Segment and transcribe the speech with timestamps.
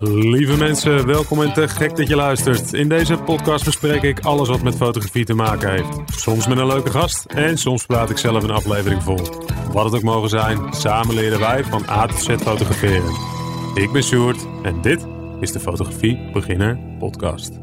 [0.00, 2.72] Lieve mensen, welkom en te gek dat je luistert.
[2.72, 5.98] In deze podcast bespreek ik alles wat met fotografie te maken heeft.
[6.06, 9.18] Soms met een leuke gast en soms praat ik zelf een aflevering vol.
[9.72, 13.12] Wat het ook mogen zijn, samen leren wij van A tot Z fotograferen.
[13.74, 15.06] Ik ben Sjoerd en dit
[15.40, 17.58] is de Fotografie Beginner Podcast.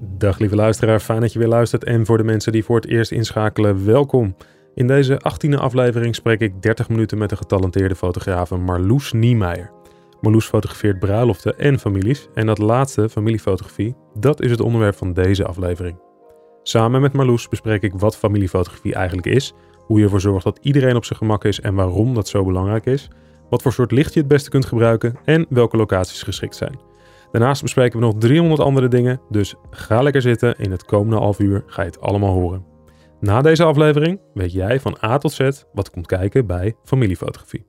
[0.00, 1.84] Dag lieve luisteraar, fijn dat je weer luistert.
[1.84, 4.36] En voor de mensen die voor het eerst inschakelen, welkom.
[4.74, 9.77] In deze 18e aflevering spreek ik 30 minuten met de getalenteerde fotografe Marloes Niemeyer.
[10.20, 12.28] Marloes fotografeert bruiloften en families.
[12.34, 16.00] En dat laatste, familiefotografie, dat is het onderwerp van deze aflevering.
[16.62, 20.96] Samen met Marloes bespreek ik wat familiefotografie eigenlijk is, hoe je ervoor zorgt dat iedereen
[20.96, 23.08] op zijn gemak is en waarom dat zo belangrijk is,
[23.50, 26.78] wat voor soort licht je het beste kunt gebruiken en welke locaties geschikt zijn.
[27.30, 30.58] Daarnaast bespreken we nog 300 andere dingen, dus ga lekker zitten.
[30.58, 32.64] In het komende half uur ga je het allemaal horen.
[33.20, 37.66] Na deze aflevering weet jij van A tot Z wat komt kijken bij familiefotografie.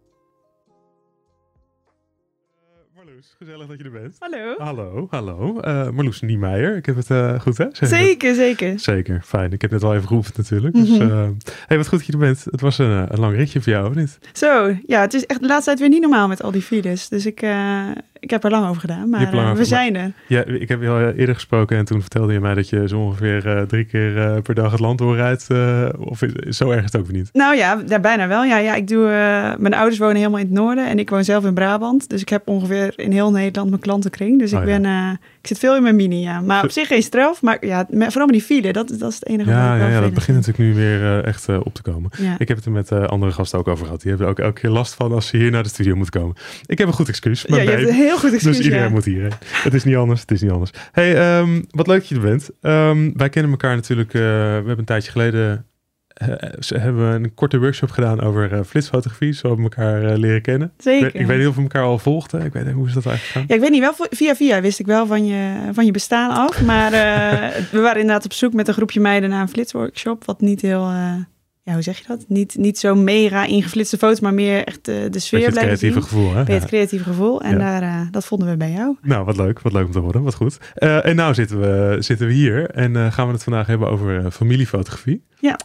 [3.45, 4.15] Gezellig dat je er bent.
[4.19, 4.55] Hallo.
[4.57, 5.61] Hallo, hallo.
[5.61, 7.65] Uh, Marloes Niemeyer, ik heb het uh, goed hè?
[7.71, 8.79] Zeg zeker, zeker.
[8.79, 9.51] Zeker, fijn.
[9.51, 10.75] Ik heb net al even geroepen natuurlijk.
[10.75, 11.09] Dus, mm -hmm.
[11.09, 11.27] uh,
[11.67, 12.45] hey, wat goed dat je er bent.
[12.51, 14.19] Het was een, een lang ritje voor jou, niet?
[14.33, 17.09] Zo, ja, het is echt de laatste tijd weer niet normaal met al die files.
[17.09, 17.45] Dus ik,
[18.19, 20.11] ik heb er lang over gedaan, maar we zijn er.
[20.27, 22.99] Ja, ik heb je al eerder gesproken en toen vertelde je mij dat je zo
[22.99, 25.47] ongeveer drie keer per dag het land doorrijdt.
[25.97, 27.29] of zo erg het ook weer niet?
[27.33, 28.43] Nou ja, ja bijna wel.
[28.43, 29.07] Ja, ja, ik doe,
[29.59, 32.09] mijn ouders wonen helemaal in het noorden en ik woon zelf in Brabant.
[32.09, 34.39] Dus ik heb ongeveer in heel Nederland mijn klantenkring.
[34.39, 35.11] Dus ik, oh, ben, ja.
[35.11, 36.41] ik zit veel in mijn mini, ja.
[36.41, 39.27] Maar op zich geen straf, maar ja, vooral met die file, dat, dat is het
[39.27, 42.11] enige ja, wat ik Ja, ja dat begint natuurlijk nu weer echt op te komen.
[42.17, 42.35] Ja.
[42.37, 44.01] Ik heb het er met andere gasten ook over gehad.
[44.01, 46.35] Die hebben ook elke keer last van als ze hier naar de studio moeten komen.
[46.65, 47.43] Ik heb een goed excuus.
[47.47, 48.57] Ja, je hebt heel goed excuus.
[48.57, 49.37] Dus iedereen moet hier.
[49.45, 50.21] Het is niet anders.
[50.21, 50.71] Het is niet anders.
[50.91, 52.49] Hey, um, wat leuk dat je er bent.
[52.61, 54.11] Um, wij kennen elkaar natuurlijk.
[54.11, 55.65] We hebben een tijdje geleden
[56.21, 59.33] uh, hebben we een korte workshop gedaan over uh, flitsfotografie.
[59.33, 60.71] Zo hebben we elkaar leren kennen.
[60.77, 61.07] Zeker.
[61.07, 62.45] Ik weet, ik weet, niet of we elkaar al volgden.
[62.45, 63.45] Ik weet niet, hoe is dat eigenlijk gaan?
[63.47, 63.97] Ja, ik weet niet.
[63.97, 66.61] Wel via via wist ik wel van je, van je bestaan af.
[66.61, 66.91] Maar
[67.71, 70.25] we waren inderdaad op zoek met een groepje meiden naar een flitsworkshop.
[70.25, 70.91] Wat niet heel
[71.69, 72.25] ja, hoe zeg je dat?
[72.27, 76.01] Niet, niet zo mega ingeflitste foto's, maar meer echt de, de sfeer blijven Het creatieve
[76.01, 76.43] gevoel, hè?
[76.43, 77.41] Bij het creatieve gevoel.
[77.41, 77.57] En ja.
[77.57, 78.97] daar, uh, dat vonden we bij jou.
[79.01, 79.59] Nou, wat leuk.
[79.59, 80.23] Wat leuk om te horen.
[80.23, 80.57] Wat goed.
[80.77, 83.89] Uh, en nou zitten we, zitten we hier en uh, gaan we het vandaag hebben
[83.89, 85.23] over familiefotografie.
[85.39, 85.59] Ja.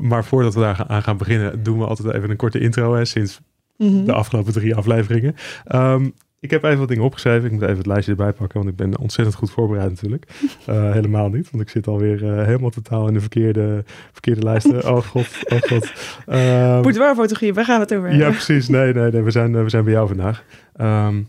[0.00, 3.04] Maar voordat we daar aan gaan beginnen, doen we altijd even een korte intro, hè,
[3.04, 3.40] sinds
[3.76, 4.04] mm -hmm.
[4.04, 5.34] de afgelopen drie afleveringen.
[5.74, 7.44] Um, ik heb even wat dingen opgeschreven.
[7.44, 10.26] Ik moet even het lijstje erbij pakken, want ik ben ontzettend goed voorbereid natuurlijk.
[10.68, 14.74] Uh, helemaal niet, want ik zit alweer uh, helemaal totaal in de verkeerde, verkeerde lijsten.
[14.96, 15.92] Oh god, oh god.
[16.26, 18.68] Um, Boudoirfotografie, waar gaan we het over Ja, precies.
[18.68, 20.44] Nee, nee, nee we, zijn, uh, we zijn bij jou vandaag.
[20.80, 21.28] Um,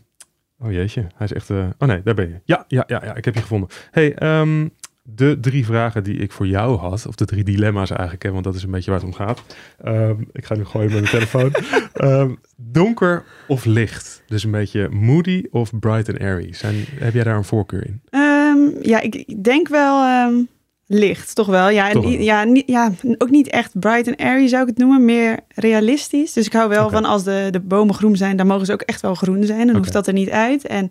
[0.59, 1.49] oh jeetje, hij is echt...
[1.49, 2.39] oh nee, daar ben je.
[2.43, 3.69] Ja, ja, ja, ja, ik heb je gevonden.
[3.91, 4.71] Hey, um,
[5.15, 8.43] de drie vragen die ik voor jou had, of de drie dilemma's eigenlijk, hè, want
[8.43, 9.41] dat is een beetje waar het om gaat.
[9.85, 11.53] Um, ik ga nu gooien met mijn telefoon.
[11.93, 14.23] Um, donker of licht?
[14.27, 16.53] Dus een beetje moody of bright and airy.
[16.53, 18.01] Zijn, heb jij daar een voorkeur in?
[18.19, 20.05] Um, ja, ik denk wel
[20.85, 21.69] licht, toch wel.
[21.69, 22.09] Ja, en, wel.
[22.09, 26.33] Ja, niet, ja, ook niet echt bright and airy zou ik het noemen, meer realistisch.
[26.33, 27.01] Dus ik hou wel okay.
[27.01, 29.59] van als de, de bomen groen zijn, dan mogen ze ook echt wel groen zijn.
[29.59, 29.79] Dan okay.
[29.79, 30.67] hoeft dat er niet uit.
[30.67, 30.89] En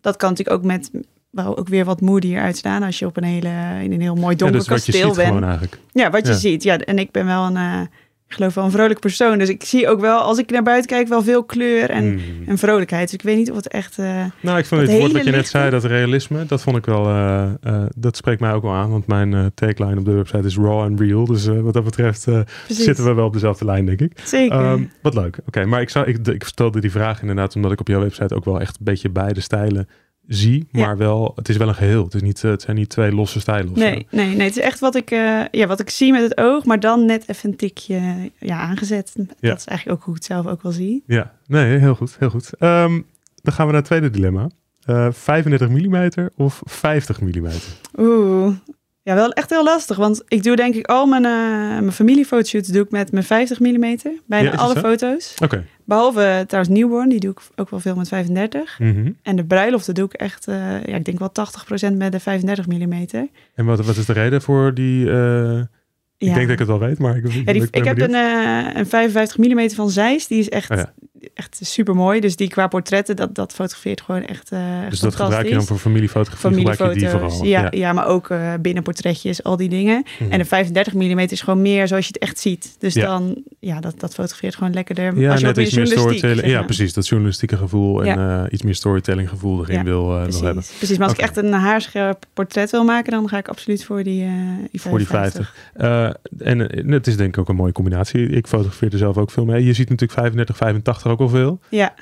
[0.00, 0.90] dat kan natuurlijk ook met
[1.30, 3.48] wel ook weer wat moodier uitstaan als je op een hele
[3.82, 5.68] in een heel mooi donker ja, dus kasteel bent.
[5.92, 6.38] Ja, wat je ja.
[6.38, 6.62] ziet.
[6.62, 7.80] Ja, en ik ben wel een, uh,
[8.26, 9.38] ik geloof wel een vrolijk persoon.
[9.38, 12.20] Dus ik zie ook wel, als ik naar buiten kijk, wel veel kleur en, mm.
[12.46, 13.04] en vrolijkheid.
[13.04, 13.98] Dus ik weet niet of het echt.
[13.98, 16.86] Uh, nou, ik vond het woord wat je net zei, dat realisme, dat vond ik
[16.86, 17.52] wel, uh,
[17.96, 18.90] dat spreekt mij ook wel aan.
[18.90, 21.24] Want mijn tagline op de website is raw and real.
[21.24, 22.26] Dus wat dat betreft
[22.68, 24.20] zitten we wel op dezelfde lijn, denk ik.
[24.24, 24.70] Zeker.
[24.70, 25.38] Um, wat leuk.
[25.38, 28.00] Oké, okay, maar ik, zou, ik, ik stelde die vraag inderdaad, omdat ik op jouw
[28.00, 29.88] website ook wel echt een beetje beide stijlen
[30.32, 30.96] zie, maar ja.
[30.96, 32.04] wel, het is wel een geheel.
[32.04, 33.72] Het, is niet, het zijn niet twee losse stijlen.
[33.74, 36.38] Nee, nee, nee, het is echt wat ik, uh, ja, wat ik zie met het
[36.38, 39.12] oog, maar dan net even een tikje ja, aangezet.
[39.16, 39.24] Ja.
[39.40, 41.02] Dat is eigenlijk ook hoe ik het zelf ook wel zie.
[41.06, 42.50] Ja, nee, heel goed, heel goed.
[42.58, 43.06] Um,
[43.42, 44.48] dan gaan we naar het tweede dilemma.
[44.86, 47.48] Uh, 35 mm of 50 mm?
[47.98, 48.54] Oeh,
[49.02, 49.96] ja, wel echt heel lastig.
[49.96, 51.30] Want ik doe denk ik al mijn, uh,
[51.68, 53.96] mijn familiefotoshoots doe ik met mijn 50 mm.
[54.26, 55.32] Bijna ja, alle foto's.
[55.34, 55.44] Oké.
[55.44, 55.66] Okay.
[55.84, 58.78] Behalve trouwens newborn, die doe ik ook wel veel met 35.
[58.78, 59.16] Mm -hmm.
[59.22, 60.54] En de bruiloften doe ik echt, uh,
[60.84, 61.32] ja, ik denk wel
[61.92, 63.06] 80% met de 35 mm.
[63.54, 65.06] En wat, wat is de reden voor die...
[65.06, 65.60] Uh...
[66.18, 66.34] Ik ja.
[66.34, 68.66] denk dat ik het wel weet, maar ik, ja, die, ik, ik heb een, uh,
[68.74, 70.26] een 55 mm van Zeiss.
[70.26, 70.92] Die is echt, oh ja.
[71.34, 72.20] Echt super mooi.
[72.20, 74.52] Dus die qua portretten, dat, dat fotografeert gewoon echt.
[74.52, 76.92] Uh, dus dat gebruik je dan voor familiefotografie?
[76.92, 77.44] Die vooral?
[77.44, 77.68] Ja, ja.
[77.70, 80.04] ja maar ook uh, binnenportretjes, al die dingen.
[80.18, 80.30] Mm.
[80.30, 82.76] En de 35 mm is gewoon meer zoals je het echt ziet.
[82.78, 85.18] Dus dan, ja, dat, dat fotografeert gewoon lekkerder.
[85.18, 86.46] Ja, als je net iets meer storytelling.
[86.46, 86.92] Ja, precies.
[86.92, 90.64] Dat journalistieke gevoel en iets meer storytelling gevoel erin wil, wil hebben.
[90.78, 91.28] Precies, maar als okay.
[91.28, 94.28] ik echt een haarscherp portret wil maken, dan ga ik absoluut voor die,
[94.70, 94.90] die 55.
[94.90, 95.54] Voor die 50.
[96.38, 98.28] en het is denk ik ook een mooie combinatie.
[98.28, 99.64] Ik fotografeer er zelf ook veel mee.
[99.64, 101.60] Je ziet natuurlijk 35, 85 ook wel veel.
[101.68, 101.94] Ja.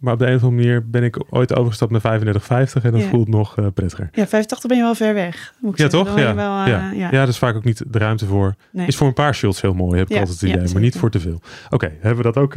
[0.00, 3.02] maar op de een of andere manier ben ik ooit overgestapt naar 35,50 en dat
[3.02, 4.08] voelt nog prettiger.
[4.12, 5.54] Ja, 85 ben je wel ver weg.
[5.60, 6.08] Moet ik ja, zeggen.
[6.08, 6.18] toch?
[6.18, 6.34] Ja.
[6.34, 6.90] Wel, ja.
[6.94, 7.08] ja.
[7.10, 8.54] ja, dat is vaak ook niet de ruimte voor.
[8.72, 8.86] Nee.
[8.86, 11.10] Is voor een paar shots heel mooi, heb ik altijd het idee, maar niet voor
[11.10, 11.40] te veel.
[11.70, 12.52] Oké, hebben we dat ook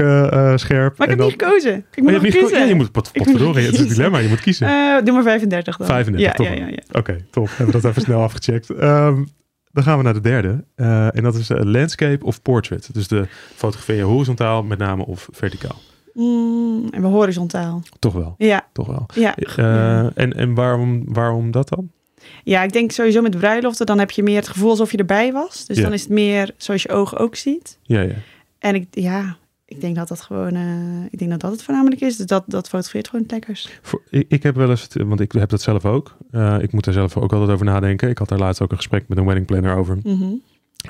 [0.60, 0.98] scherp?
[0.98, 1.28] Maar ik heb dan...
[1.28, 1.86] niet gekozen.
[1.94, 2.60] Ik moet oh, niet kiezen.
[2.60, 3.66] Ja, je moet pot, pot verdorie.
[3.66, 5.06] Het is een dilemma, je moet kiezen.
[5.06, 5.88] doe maar 35 dan.
[5.88, 7.48] 35, ja, ja, ja, Oké, top.
[7.48, 8.70] Hebben we dat even snel afgecheckt.
[8.70, 9.28] Um,
[9.72, 10.64] dan gaan we naar de derde.
[10.76, 12.94] Uh, en dat is uh, landscape of portrait.
[12.94, 15.82] Dus de fotografeer horizontaal met name of verticaal.
[16.20, 17.82] Mm, en we horizontaal.
[18.00, 18.36] Toch wel?
[18.38, 18.68] Ja.
[18.74, 19.06] Toch wel.
[19.14, 19.36] Ja.
[19.58, 21.90] Uh, en en waarom, waarom dat dan?
[22.44, 25.32] Ja, ik denk sowieso met bruiloften, dan heb je meer het gevoel alsof je erbij
[25.32, 25.66] was.
[25.66, 25.84] Dus ja.
[25.84, 27.78] dan is het meer zoals je ogen ook ziet.
[27.82, 28.16] Ja, ja.
[28.60, 32.02] En ik, ja, ik denk dat dat gewoon, uh, ik denk dat dat het voornamelijk
[32.02, 32.18] is.
[32.18, 33.80] Dus dat, dat fotografeert gewoon het lekkers.
[33.82, 36.18] Voor, ik, ik, heb wel eens, want ik heb dat zelf ook.
[36.32, 38.10] Uh, ik moet daar zelf ook altijd over nadenken.
[38.10, 39.98] Ik had daar laatst ook een gesprek met een wedding planner over.
[40.04, 40.42] Mm -hmm.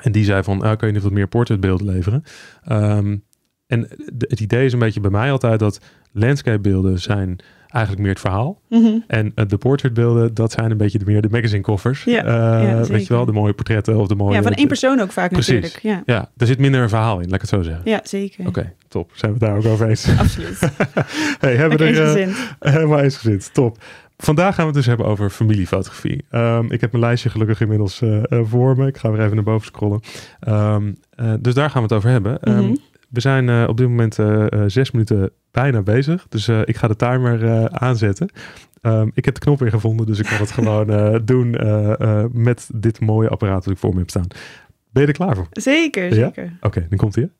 [0.02, 2.24] En die zei van, uh, kan je niet wat meer portraitbeelden leveren?
[2.70, 3.22] Um,
[3.70, 3.88] en
[4.18, 5.80] het idee is een beetje bij mij altijd dat
[6.12, 7.38] landscape beelden zijn
[7.68, 8.60] eigenlijk meer het verhaal.
[8.68, 9.04] Mm -hmm.
[9.06, 12.04] En uh, de portraitbeelden, dat zijn een beetje de, meer de magazine covers.
[12.04, 14.34] Ja, uh, ja, weet je wel, de mooie portretten of de mooie...
[14.34, 15.54] Ja, van één persoon ook vaak Precies.
[15.54, 15.82] natuurlijk.
[15.82, 16.02] Ja.
[16.06, 17.82] ja, er zit minder een verhaal in, laat ik het zo zeggen.
[17.84, 18.40] Ja, zeker.
[18.40, 19.10] Oké, okay, top.
[19.14, 20.18] Zijn we het daar ook over eens?
[20.18, 20.58] Absoluut.
[21.40, 23.54] hey, hebben we er uh, helemaal eensgezind.
[23.54, 23.78] Top.
[24.16, 26.24] Vandaag gaan we het dus hebben over familiefotografie.
[26.30, 28.86] Um, ik heb mijn lijstje gelukkig inmiddels uh, voor me.
[28.86, 30.00] Ik ga weer even naar boven scrollen.
[30.48, 30.96] Um,
[31.40, 32.38] dus daar gaan we het over hebben.
[32.40, 32.76] Mm -hmm.
[33.10, 36.26] We zijn uh, op dit moment uh, uh, zes minuten bijna bezig.
[36.28, 38.30] Dus ik ga de timer aanzetten.
[38.82, 41.50] Um, ik heb de knop weer gevonden, dus ik kan het gewoon doen
[42.32, 44.26] met dit mooie apparaat dat ik voor me heb staan.
[44.90, 45.46] Ben je er klaar voor?
[45.50, 46.44] Zeker, zeker.
[46.44, 47.30] Oké, okay, dan komt hij.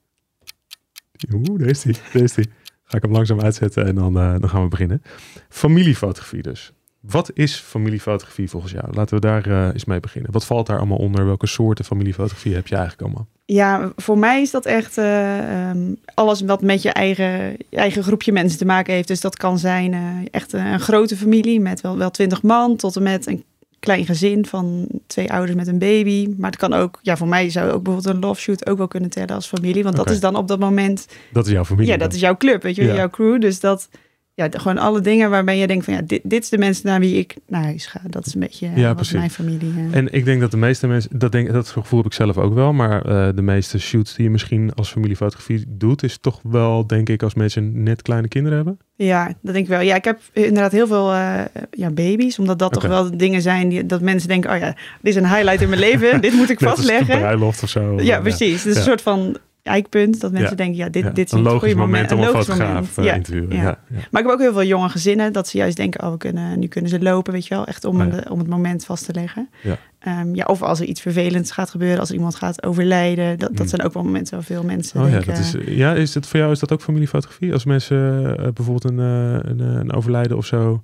[1.33, 1.95] Oeh, daar is hij.
[2.13, 2.47] Daar is hij.
[2.85, 5.03] Ga ik hem langzaam uitzetten en dan, dan gaan we beginnen.
[5.49, 6.73] Familiefotografie dus.
[7.01, 8.85] Wat is familiefotografie volgens jou?
[8.93, 10.33] Laten we daar uh, eens mee beginnen.
[10.33, 11.25] Wat valt daar allemaal onder?
[11.25, 13.27] Welke soorten familiefotografie heb je eigenlijk allemaal?
[13.45, 18.03] Ja, voor mij is dat echt uh, um, alles wat met je eigen, je eigen
[18.03, 19.09] groepje mensen te maken heeft.
[19.09, 20.01] Dus dat kan zijn uh,
[20.31, 23.45] echt een grote familie met wel, wel twintig man tot en met een
[23.79, 26.35] klein gezin van twee ouders met een baby.
[26.37, 28.89] Maar het kan ook, ja, voor mij zou ook bijvoorbeeld een love shoot ook wel
[28.89, 29.83] kunnen tellen als familie.
[29.83, 30.07] Want okay.
[30.07, 31.07] dat is dan op dat moment.
[31.33, 31.91] Dat is jouw familie.
[31.91, 32.95] Ja, dat is jouw club, weet je, ja.
[32.95, 33.41] jouw crew.
[33.41, 33.89] Dus dat
[34.35, 37.01] ja, gewoon alle dingen waarbij je denkt van ja, dit, dit is de mensen naar
[37.01, 38.01] wie ik naar huis ga.
[38.07, 39.73] Dat is een beetje ja, wat mijn familie.
[39.73, 39.95] Uh...
[39.95, 42.55] En ik denk dat de meeste mensen, dat, denk, dat gevoel heb ik zelf ook
[42.55, 46.87] wel, maar uh, de meeste shoots die je misschien als familiefotografie doet, is toch wel,
[46.87, 48.79] denk ik, als mensen net kleine kinderen hebben.
[48.97, 49.81] Ja, dat denk ik wel.
[49.81, 51.41] Ja, ik heb inderdaad heel veel uh,
[51.71, 52.89] ja, baby's, omdat dat okay.
[52.89, 55.69] toch wel dingen zijn die dat mensen denken, oh ja, dit is een highlight in
[55.69, 57.15] mijn leven, dit moet ik vastleggen.
[57.15, 58.01] Een bruiloft of zo.
[58.01, 58.63] Ja, precies.
[58.63, 58.79] Dus ja.
[58.79, 60.21] een soort van eikpunt.
[60.21, 60.57] Dat mensen ja.
[60.57, 62.97] denken, ja, dit, ja, dit is een het logisch moment, moment om een een fotograaf
[62.97, 62.99] moment.
[62.99, 63.57] uh, in te huren.
[63.57, 63.63] Ja.
[63.63, 63.97] Ja.
[64.11, 66.59] Maar ik heb ook heel veel jonge gezinnen dat ze juist denken, oh, we kunnen,
[66.59, 69.05] nu kunnen ze lopen, weet je wel, echt om, Oh, de, om het moment vast
[69.05, 69.49] te leggen.
[69.63, 69.79] Ja.
[70.21, 73.29] Um, ja, of als er iets vervelends gaat gebeuren, als er iemand gaat overlijden.
[73.39, 73.69] Dat, dat Hmm.
[73.69, 76.39] zijn ook wel momenten waar veel mensen Oh ja, dat is, ja, is het voor
[76.41, 77.53] jou is dat ook familiefotografie?
[77.53, 80.83] Als mensen uh, bijvoorbeeld een, uh, een, een, overlijden of zo.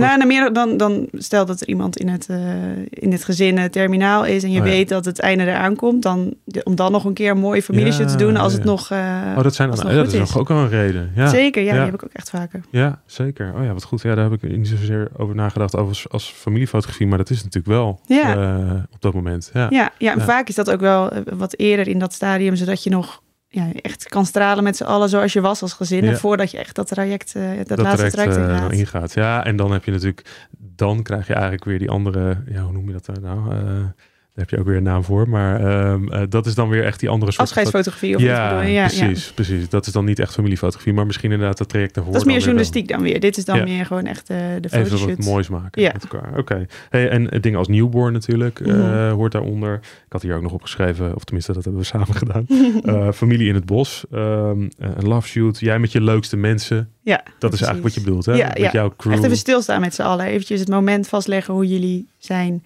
[0.00, 2.36] Nou, nou, meer dan, dan stel dat er iemand in het, uh,
[2.90, 4.72] in het gezin uh, terminaal is en je Oh, ja.
[4.72, 8.10] weet dat het einde eraan komt, dan, om dan nog een keer een mooie familieshoot
[8.10, 8.90] Ja, te doen als ja, het nog.
[8.90, 8.98] Uh,
[9.36, 11.12] Oh, dat zijn dan, dat is nog ook wel een reden.
[11.14, 11.28] Ja.
[11.28, 12.60] Zeker, ja, die heb ik ook echt vaker.
[12.70, 13.52] Ja, zeker.
[13.56, 14.02] Oh ja, wat goed.
[14.02, 17.66] Ja, daar heb ik niet zozeer over nagedacht als, als familiefotografie, maar dat is natuurlijk
[17.66, 18.00] wel
[18.92, 19.50] op dat moment.
[19.52, 19.66] Ja.
[19.70, 22.82] Ja, ja, en vaak is dat ook wel eh, wat eerder in dat stadium, zodat
[22.82, 23.22] je nog
[23.54, 26.04] ja, echt kan stralen met z'n allen zoals je was als gezin.
[26.04, 26.16] Ja.
[26.16, 28.72] Voordat je echt dat traject, uh, dat, laatste traject uh, ingaat.
[28.72, 29.14] ingaat.
[29.14, 32.72] Ja, en dan heb je natuurlijk, dan krijg je eigenlijk weer die andere, ja, hoe
[32.72, 33.54] noem je dat nou?
[34.34, 36.84] Daar heb je ook weer een naam voor, maar um, uh, dat is dan weer
[36.84, 38.14] echt die andere soort afscheidsfotografie.
[38.16, 39.32] Of ja, ja, precies, ja.
[39.34, 39.68] precies.
[39.68, 42.12] Dat is dan niet echt familiefotografie, maar misschien inderdaad het traject daarvoor.
[42.12, 43.20] Dat is meer dan journalistiek dan weer.
[43.20, 43.64] Dit is dan Ja.
[43.64, 45.16] meer gewoon echt uh, de Even fotoshoot.
[45.16, 45.90] wat moois maken Ja.
[45.92, 46.28] met elkaar.
[46.30, 46.38] Oké.
[46.40, 46.66] Okay.
[46.90, 49.10] Hey, en uh, dingen als newborn natuurlijk uh, Mhm.
[49.12, 49.74] hoort daaronder.
[49.82, 52.46] Ik had hier ook nog opgeschreven, of tenminste dat hebben we samen gedaan.
[53.14, 55.58] Familie in het bos, um, een love shoot.
[55.58, 56.88] Jij met je leukste mensen.
[57.02, 57.60] Ja, Dat precies.
[57.60, 58.32] is eigenlijk wat je bedoelt, hè?
[58.32, 59.12] Ja, met jouw crew.
[59.12, 60.26] Echt even stilstaan met z'n allen.
[60.26, 62.62] Eventjes het moment vastleggen hoe jullie zijn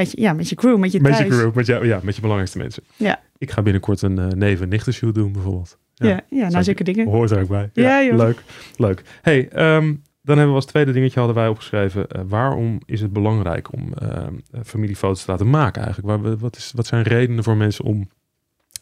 [0.00, 1.24] met je, ja, met je crew, met je met thuis.
[1.24, 2.82] je crew, met, jou, ja, met je belangrijkste mensen.
[2.96, 3.20] Ja.
[3.38, 4.68] Ik ga binnenkort een uh, neven
[5.12, 5.78] doen bijvoorbeeld.
[5.94, 7.06] Ja, ja, ja nou zeker dingen.
[7.08, 7.70] Hoort er ook bij.
[7.72, 8.16] Ja.
[8.16, 8.42] Leuk,
[8.76, 9.02] leuk.
[9.22, 9.38] Hey,
[9.76, 12.06] um, dan hebben we als tweede dingetje hadden wij opgeschreven.
[12.16, 14.26] Uh, waarom is het belangrijk om uh,
[14.64, 16.22] familiefoto's te laten maken eigenlijk?
[16.22, 18.08] Waar, wat, is, wat zijn redenen voor mensen om,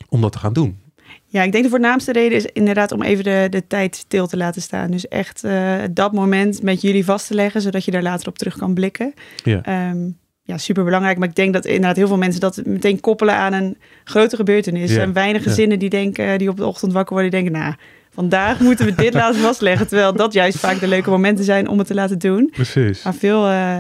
[0.09, 0.79] om dat te gaan doen?
[1.25, 4.37] Ja, ik denk de voornaamste reden is inderdaad om even de, de tijd stil te
[4.37, 4.91] laten staan.
[4.91, 8.39] Dus echt uh, dat moment met jullie vast te leggen, zodat je daar later op
[8.39, 9.15] terug kan blikken.
[9.45, 9.91] Ja.
[9.91, 11.19] Um, ja, super belangrijk.
[11.19, 14.95] Maar ik denk dat inderdaad heel veel mensen dat meteen koppelen aan een grote gebeurtenis.
[14.95, 15.01] Ja.
[15.01, 15.79] En weinig gezinnen ja.
[15.79, 17.75] die denken, die op de ochtend wakker worden, die denken, nou,
[18.11, 19.89] vandaag moeten we dit laten vastleggen.
[19.89, 22.51] Terwijl dat juist vaak de leuke momenten zijn om het te laten doen.
[22.53, 23.03] Precies.
[23.03, 23.79] Maar veel uh,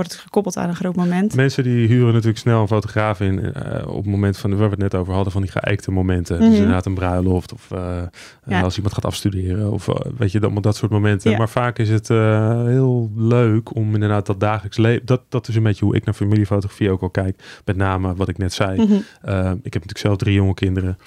[0.00, 1.34] wordt het gekoppeld aan een groot moment.
[1.34, 4.70] Mensen die huren natuurlijk snel een fotograaf in uh, op het moment van waar we
[4.70, 6.38] het net over hadden, van die geëikte momenten.
[6.38, 6.56] Dus mhm.
[6.56, 10.90] inderdaad een bruiloft of uh, als iemand gaat afstuderen of weet je, dat, dat soort
[10.90, 11.38] momenten.
[11.38, 15.62] Maar vaak is het heel leuk om inderdaad dat dagelijks leven, dat, dat is een
[15.62, 17.60] beetje hoe ik naar familiefotografie ook al kijk.
[17.64, 18.76] Met name wat ik net zei.
[18.76, 18.94] Mhm.
[18.94, 20.98] ik heb natuurlijk zelf drie jonge kinderen.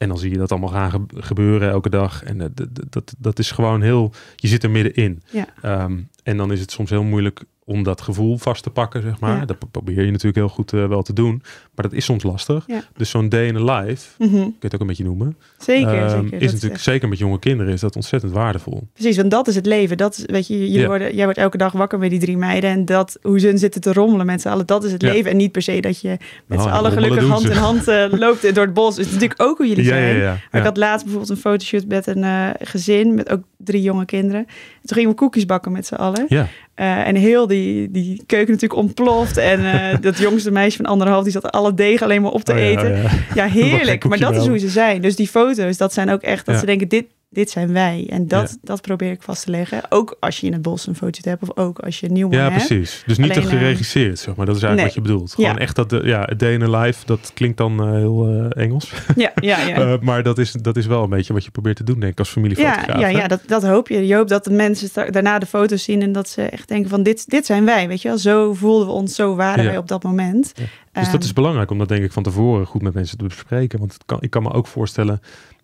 [0.00, 2.22] En dan zie je dat allemaal gaan gebeuren elke dag.
[2.22, 4.12] En dat, dat, dat is gewoon heel.
[4.36, 5.22] Je zit er middenin.
[5.30, 5.46] Ja.
[5.62, 9.20] Ehm, en dan is het soms heel moeilijk om dat gevoel vast te pakken, zeg
[9.20, 9.46] maar.
[9.46, 11.42] Dat probeer je natuurlijk heel goed uh, wel te doen.
[11.74, 12.66] Maar dat is soms lastig.
[12.96, 14.42] Dus zo'n day in a life, mm -hmm.
[14.42, 15.36] kun je het ook een beetje noemen.
[15.58, 16.42] Zeker, um, zeker.
[16.42, 18.88] Is natuurlijk, zeker met jonge kinderen, is dat ontzettend waardevol.
[18.92, 19.96] Precies, want dat is het leven.
[19.96, 22.70] Dat is, weet je, je worden, jij wordt elke dag wakker met die drie meiden.
[22.70, 25.30] En dat, hoe ze zitten te rommelen met z'n allen, dat is het leven.
[25.30, 26.08] En niet per se dat je
[26.46, 28.96] met nou, z'n allen gelukkig hand in hand uh, loopt door het bos.
[28.96, 30.20] Het is natuurlijk ook hoe jullie zijn.
[30.20, 34.04] Maar ik had laatst bijvoorbeeld een fotoshoot met een uh, gezin, met ook drie jonge
[34.04, 34.40] kinderen.
[34.40, 36.24] En toen gingen we koekjes bakken met z'n allen.
[36.28, 36.48] Ja.
[36.80, 39.36] Uh, en heel die, die keuken natuurlijk ontploft.
[39.36, 42.52] En uh, dat jongste meisje van anderhalf, die zat alle deeg alleen maar op te
[42.52, 43.02] oh eten.
[43.02, 43.46] Ja, ja.
[43.60, 44.04] heerlijk.
[44.04, 45.00] Maar dat is hoe ze zijn.
[45.00, 48.06] Dus die foto's, dat zijn ook echt dat ze denken, dit, dit zijn wij.
[48.08, 49.82] En dat, dat probeer ik vast te leggen.
[49.88, 52.30] Ook als je in het bos een foto hebt of ook als je een nieuw
[52.30, 52.60] ja, hebt.
[52.60, 53.02] Ja, precies.
[53.06, 54.46] Dus niet te eh, geregisseerd, zeg maar.
[54.46, 55.34] Dat is eigenlijk wat je bedoelt.
[55.34, 58.46] Gewoon echt dat, de, ja, day in a life, dat klinkt dan uh, heel uh,
[58.62, 58.92] Engels.
[59.16, 59.98] Ja, ja, ja.
[60.00, 62.18] maar dat is, dat is wel een beetje wat je probeert te doen, denk ik,
[62.18, 62.86] als familiefotograaf.
[62.86, 64.06] Ja, ja, ja dat, dat hoop je.
[64.06, 67.02] Je hoopt dat de mensen daarna de foto's zien en dat ze echt denken van
[67.02, 68.18] dit, dit zijn wij, weet je wel.
[68.18, 70.52] Zo voelden we ons, zo waren wij op dat moment.
[70.92, 73.24] Dus dat is ehm, belangrijk om dat denk ik van tevoren goed met mensen te
[73.24, 73.78] bespreken.
[73.78, 75.20] Want het kan, ik kan me ook voorstellen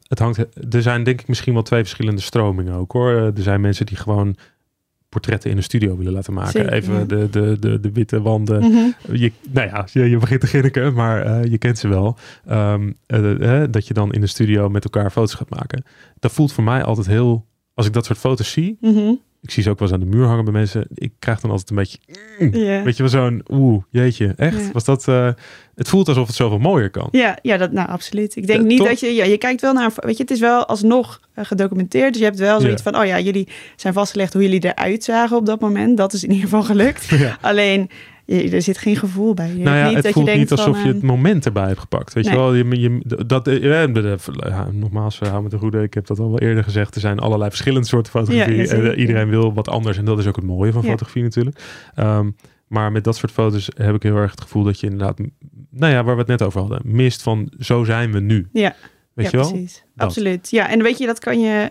[0.08, 0.38] het hangt,
[0.74, 3.10] er zijn denk ik misschien wel twee verschillende stromingen ook hoor.
[3.10, 4.36] Er zijn mensen die gewoon
[5.08, 6.72] portretten in een studio willen laten maken.
[6.72, 8.60] Even de, de, de, de witte wanden.
[8.60, 9.16] Mhm.
[9.16, 12.16] je, nou ja, je, je begint te ginniken, maar uh, je kent ze wel.
[12.50, 15.84] Um, uh, dat je dan in de studio met elkaar foto's gaat maken.
[16.18, 17.46] Dat voelt voor mij altijd heel...
[17.74, 20.16] Als ik dat soort foto's zie, mm ik zie ze ook wel eens aan de
[20.16, 20.86] muur hangen bij mensen.
[20.94, 21.98] Ik krijg dan altijd een beetje,
[22.38, 22.50] mm,
[22.84, 24.72] weet je wel, zo'n oeh, jeetje, echt?
[24.72, 25.04] Was dat,
[25.76, 27.08] het voelt alsof het zoveel mooier kan.
[27.10, 28.36] Ja, ja dat, nou absoluut.
[28.36, 30.66] Ik denk niet dat je, ja, je kijkt wel naar, weet je, het is wel
[30.66, 32.12] alsnog uh, gedocumenteerd.
[32.12, 35.36] Dus je hebt wel zoiets van, oh ja, jullie zijn vastgelegd hoe jullie eruit zagen
[35.36, 35.96] op dat moment.
[35.96, 37.08] Dat is in ieder geval gelukt.
[37.40, 37.90] Alleen,
[38.24, 39.48] je, er zit geen gevoel bij.
[39.48, 41.44] Je nou ja, niet het dat voelt je niet denkt alsof van, je het moment
[41.46, 42.12] erbij hebt gepakt.
[42.12, 43.50] Weet je wel, je, je, dat,
[44.38, 45.82] ja, nogmaals, we houden met de goede.
[45.82, 46.94] Ik heb dat al wel eerder gezegd.
[46.94, 48.68] Er zijn allerlei verschillende soorten fotografie.
[48.68, 49.98] en uh, iedereen wil wat anders.
[49.98, 51.60] En dat is ook het mooie van fotografie natuurlijk.
[51.98, 55.18] Um, maar met dat soort foto's heb ik heel erg het gevoel dat je inderdaad,
[55.70, 58.48] nou ja, waar we het net over hadden, mist van zo zijn we nu.
[58.52, 58.74] Ja,
[59.14, 59.50] Weet je wel?
[59.50, 59.84] precies.
[59.96, 60.50] Absoluut.
[60.50, 61.70] Ja, en weet je, dat kan je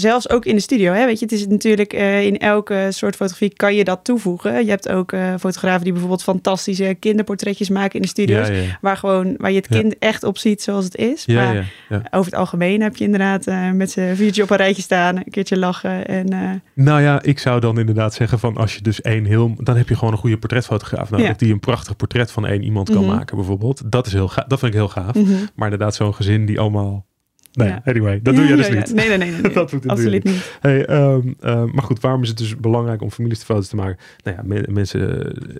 [0.00, 0.92] zelfs ook in de studio.
[0.92, 1.06] Hè?
[1.06, 4.64] Weet je, het is natuurlijk uh, in elke soort fotografie kan je dat toevoegen.
[4.64, 8.48] Je hebt ook uh, fotografen die bijvoorbeeld fantastische kinderportretjes maken in de studio's.
[8.80, 11.26] Waar, gewoon, waar je het kind echt op ziet zoals het is.
[11.26, 11.72] maar
[12.10, 15.30] over het algemeen heb je inderdaad uh, met z'n viertje op een rijtje staan, een
[15.30, 16.06] keertje lachen.
[16.06, 19.54] En, Nou ja, ik zou dan inderdaad zeggen van als je dus één heel...
[19.56, 21.36] Dan heb je gewoon een goede portretfotograaf nodig.
[21.36, 23.14] Die een prachtig portret van één iemand kan mhm.
[23.14, 23.82] maken bijvoorbeeld.
[23.90, 24.44] Dat is heel gaaf.
[24.44, 25.14] Dat vind ik heel gaaf.
[25.14, 25.32] Mhm.
[25.54, 27.06] Maar inderdaad zo'n gezin die allemaal
[27.52, 28.94] Nee, anyway, dat doe je dus niet.
[28.94, 29.30] Nee, nee, nee.
[29.30, 30.56] nee, dat doet absoluut niet.
[30.60, 33.76] Hey, um, uh, maar goed, waarom is het dus belangrijk om families te foto's te
[33.76, 33.98] maken?
[34.24, 35.00] Nou ja, mensen,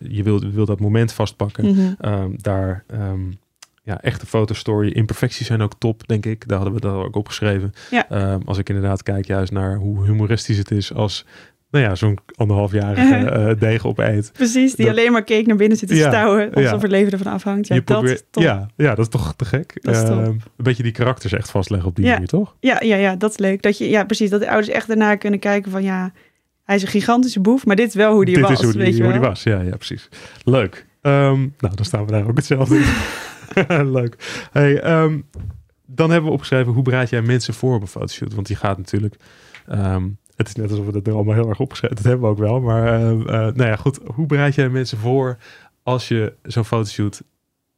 [0.08, 1.66] je wil, wil dat moment vastpakken.
[1.66, 2.12] Mm -hmm.
[2.12, 3.38] um, daar, um,
[3.82, 4.90] ja, echte fotostory.
[4.90, 6.48] Imperfecties zijn ook top, denk ik.
[6.48, 7.72] Daar hadden we dat ook opgeschreven.
[7.90, 8.38] Ja.
[8.44, 11.26] als ik inderdaad kijk juist naar hoe humoristisch het is als
[11.70, 14.30] nou ja, zo'n anderhalfjarige uh, deeg opeet.
[14.32, 16.54] Precies, die alleen maar keek naar binnen zitten ja, stouwen.
[16.54, 16.78] Alsof ja.
[16.78, 17.68] het leven ervan afhangt.
[17.68, 19.78] Ja, dat ja, ja, dat is toch te gek.
[19.82, 22.56] Uh, een beetje die karakters echt vastleggen op die manier, toch?
[22.60, 23.62] Ja, ja, ja, dat is leuk.
[23.62, 24.30] Dat je, ja, precies.
[24.30, 26.12] Dat de ouders echt daarna kunnen kijken van ja,
[26.64, 28.50] hij is een gigantische boef, maar dit is wel hoe die dit was.
[28.50, 30.08] Dit is hoe die, hoe die was, ja, ja, precies.
[30.44, 30.86] Leuk.
[31.02, 33.92] Um, nou, dan staan we daar ook hetzelfde in.
[33.92, 34.46] leuk.
[34.52, 35.26] Hey, um,
[35.86, 38.34] dan hebben we opgeschreven, hoe bereid jij mensen voor op een fotoshoot?
[38.34, 39.16] Want die gaat natuurlijk...
[39.72, 42.32] Um, het is net alsof we dat er allemaal heel erg opgeschreven Dat hebben we
[42.32, 42.60] ook wel.
[42.60, 43.98] Maar uh, uh, nou ja, goed.
[44.14, 45.36] Hoe bereid jij mensen voor
[45.82, 47.22] als je zo'n fotoshoot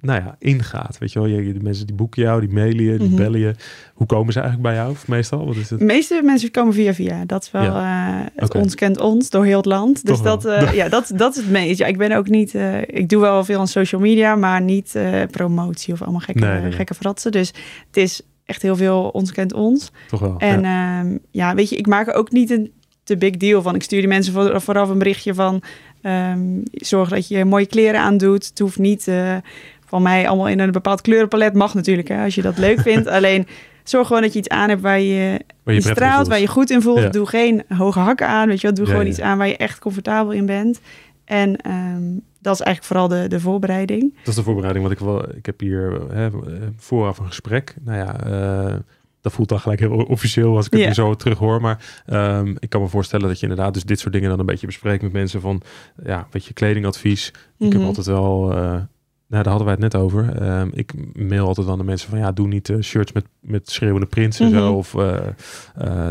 [0.03, 0.99] nou ja, ingaat.
[0.99, 3.17] Weet je wel, je, de mensen die boeken jou, die mailen je, die mm -hmm.
[3.17, 3.55] bellen je.
[3.95, 4.97] Hoe komen ze eigenlijk bij jou?
[5.07, 5.47] meestal?
[5.47, 5.79] Wat is het?
[5.79, 7.25] De meeste mensen komen via via.
[7.25, 8.19] Dat is wel, ja.
[8.19, 8.63] uh, het okay.
[8.63, 10.07] ons kent ons door heel het land.
[10.07, 11.79] Dus dat, uh, ja, dat, dat is het meest.
[11.79, 14.97] Ja, ik ben ook niet, uh, ik doe wel veel aan social media, maar niet
[15.31, 16.73] promotie of allemaal gekke, nee, nee, nee.
[16.73, 17.33] gekke fratsen.
[17.33, 17.49] Dus
[17.87, 19.91] het is echt heel veel ons kent ons.
[20.09, 20.35] Toch wel.
[20.39, 22.73] En ja, um, ja weet je, ik maak er ook niet een
[23.05, 23.75] te big deal van.
[23.75, 25.63] Ik stuur die mensen voor, vooraf een berichtje van
[26.03, 28.47] um, zorg dat je mooie kleren aandoet.
[28.47, 29.37] Het hoeft niet uh,
[29.87, 31.55] van mij allemaal in een bepaald kleurenpalet.
[31.55, 33.07] Mag natuurlijk, hè, als je dat leuk vindt.
[33.17, 33.47] Alleen
[33.85, 36.47] zorg gewoon dat je iets aan hebt waar je, waar je, je straalt, waar je
[36.47, 36.99] goed in voelt.
[36.99, 37.09] Ja.
[37.09, 38.77] Doe geen hoge hakken aan, weet je wel.
[38.77, 39.13] Doe ja, gewoon ja.
[39.13, 40.81] iets aan waar je echt comfortabel in bent.
[41.25, 44.15] En um, dat is eigenlijk vooral de, de voorbereiding.
[44.17, 46.29] Dat is de voorbereiding, want ik, wel, ik heb hier hè,
[46.77, 47.75] vooraf een gesprek.
[47.81, 48.77] Nou ja, uh,
[49.21, 50.95] dat voelt dan gelijk heel officieel als ik het yeah.
[50.95, 51.61] zo terug hoor.
[51.61, 54.47] Maar um, ik kan me voorstellen dat je inderdaad dus dit soort dingen dan een
[54.47, 55.63] beetje bespreekt met mensen van,
[56.05, 57.29] ja, een beetje kledingadvies.
[57.59, 57.87] Ik heb mhm.
[57.87, 58.81] altijd wel, uh,
[59.33, 60.43] nou, daar hadden wij het net over.
[60.43, 63.71] Ehm, ik mail altijd aan de mensen van ja, doe niet uh, shirts met, met
[63.71, 64.67] schreeuwende prints en zo.
[64.67, 64.75] Mhm.
[64.75, 65.15] Of uh,
[65.85, 66.09] uh,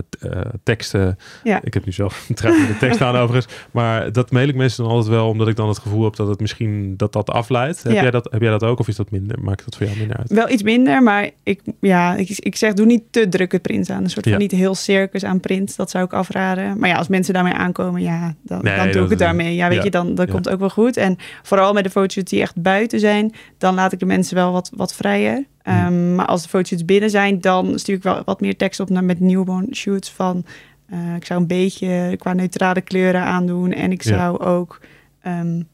[0.63, 1.17] teksten.
[1.43, 1.59] Ja.
[1.63, 3.53] Ik heb nu zelf een de tekst aan overigens.
[3.71, 6.27] Maar dat mail ik mensen dan altijd wel, omdat ik dan het gevoel heb dat
[6.27, 7.83] het misschien dat dat afleidt.
[7.83, 9.39] Heb, jij, dat, heb jij dat ook of is dat minder?
[9.41, 10.31] Maakt dat voor jou minder uit?
[10.31, 14.03] Wel iets minder, maar ik, ja, ik, ik zeg doe niet te drukke prints aan.
[14.03, 15.75] Een soort van niet heel circus aan prints.
[15.75, 16.79] Dat zou ik afraden.
[16.79, 19.55] Maar ja, als mensen daarmee aankomen, ja, dan, dan doe ik het daarmee.
[19.55, 20.97] Ja, weet je, dan dat komt ook wel goed.
[20.97, 23.09] En vooral met de foto's die echt buiten zijn
[23.57, 25.45] dan laat ik de mensen wel wat, wat vrijer.
[25.67, 28.89] Um, Maar als de foto's binnen zijn, dan stuur ik wel wat meer tekst op
[28.89, 30.45] naar met newborn shoots van...
[30.93, 33.71] Uh, ik zou een beetje qua neutrale kleuren aandoen.
[33.71, 34.79] En ik zou ook
[35.27, 35.67] um,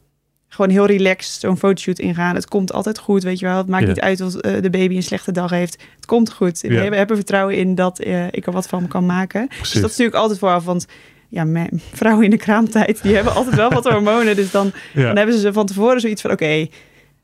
[0.48, 2.34] gewoon heel relaxed zo'n fotoshoot ingaan.
[2.34, 3.56] Het komt altijd goed, weet je wel.
[3.56, 5.82] Het maakt niet uit of uh, de baby een slechte dag heeft.
[5.94, 6.60] Het komt goed.
[6.60, 9.48] We hebben, vertrouwen in dat uh, ik er wat van kan maken.
[9.58, 10.86] Dus dat stuur ik altijd vooraf, want
[11.28, 14.36] ja, vrouwen in de kraamtijd, die hebben altijd wel wat hormonen.
[14.36, 16.66] Dus dan, dan hebben ze van tevoren zoiets van, oké,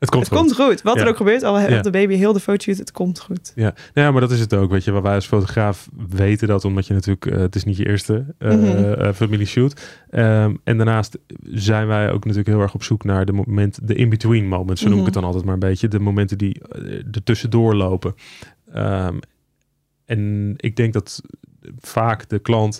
[0.05, 0.55] het komt, het goed.
[0.55, 0.81] komt goed.
[0.81, 3.51] Wat er ook gebeurt, al heeft de baby heel de fotoshoot, het komt goed.
[3.55, 3.73] Ja.
[3.93, 4.71] Nou ja, maar dat is het ook.
[4.71, 7.77] Weet je, waar wij als fotograaf weten dat, omdat je natuurlijk, uh, het is niet
[7.77, 9.13] je eerste uh, mm -hmm.
[9.13, 9.81] familieshoot.
[10.11, 13.95] Um, en daarnaast zijn wij ook natuurlijk heel erg op zoek naar de moment, de
[13.95, 15.87] in-between moments, zo noem ik het dan altijd maar een beetje.
[15.87, 16.61] De momenten die
[17.11, 18.15] er tussendoor lopen.
[18.75, 19.19] Um,
[20.05, 21.21] en ik denk dat
[21.79, 22.79] vaak de klant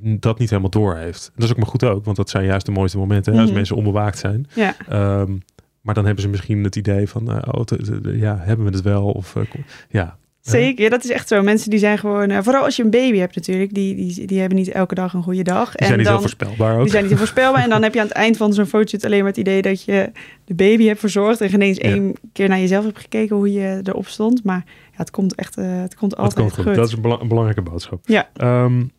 [0.00, 1.32] dat niet helemaal door heeft.
[1.34, 3.46] Dat is ook maar goed ook, want dat zijn juist de mooiste momenten mm -hmm.
[3.46, 4.46] als mensen onbewaakt zijn.
[4.54, 4.74] Ja.
[5.20, 5.42] Um,
[5.84, 7.64] maar dan hebben ze misschien het idee van, uh, oh,
[8.02, 9.10] ja, hebben we het wel?
[9.10, 9.42] Of, uh,
[9.88, 10.16] ja.
[10.40, 11.42] Zeker, dat is echt zo.
[11.42, 14.40] Mensen die zijn gewoon, uh, vooral als je een baby hebt natuurlijk, die, die, die
[14.40, 15.74] hebben niet elke dag een goede dag.
[15.74, 16.82] Die zijn niet dan, heel voorspelbaar ook.
[16.82, 17.62] Die zijn niet heel voorspelbaar.
[17.62, 19.84] en dan heb je aan het eind van zo'n fotoshoot alleen maar het idee dat
[19.84, 20.12] je
[20.44, 21.82] de baby hebt verzorgd en geen eens ja.
[21.82, 24.44] één keer naar jezelf hebt gekeken hoe je erop stond.
[24.44, 26.64] Maar ja, het komt echt, het komt altijd komt goed.
[26.64, 26.74] goed.
[26.74, 28.08] Dat is een, bela een, belangrijke boodschap.
[28.08, 28.30] Ja.
[28.64, 28.90] Um,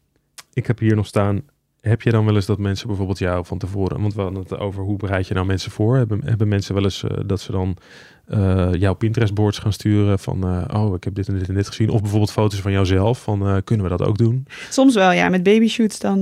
[0.54, 1.42] ik heb hier nog staan,
[1.88, 4.58] heb je dan wel eens dat mensen bijvoorbeeld jou van tevoren, want we hadden het
[4.58, 5.96] over hoe bereid je nou mensen voor?
[5.96, 7.78] Hebben, hebben mensen wel eens uh, dat ze dan
[8.30, 11.68] uh, jouw Pinterest-boards gaan sturen van, uh, oh, ik heb dit en dit en dit
[11.68, 11.90] gezien.
[11.90, 14.48] Of bijvoorbeeld foto's van jouzelf, van kunnen we dat ook doen?
[14.70, 15.30] Soms wel, ja.
[15.30, 16.20] Met babyshoots dan,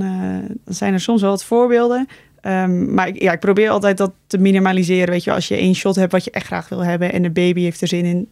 [0.64, 2.08] dan zijn er soms wel wat voorbeelden.
[2.42, 5.10] Um, maar ik, ja, ik probeer altijd dat te minimaliseren.
[5.10, 7.30] Weet je, als je één shot hebt wat je echt graag wil hebben en de
[7.30, 8.28] baby heeft er zin in,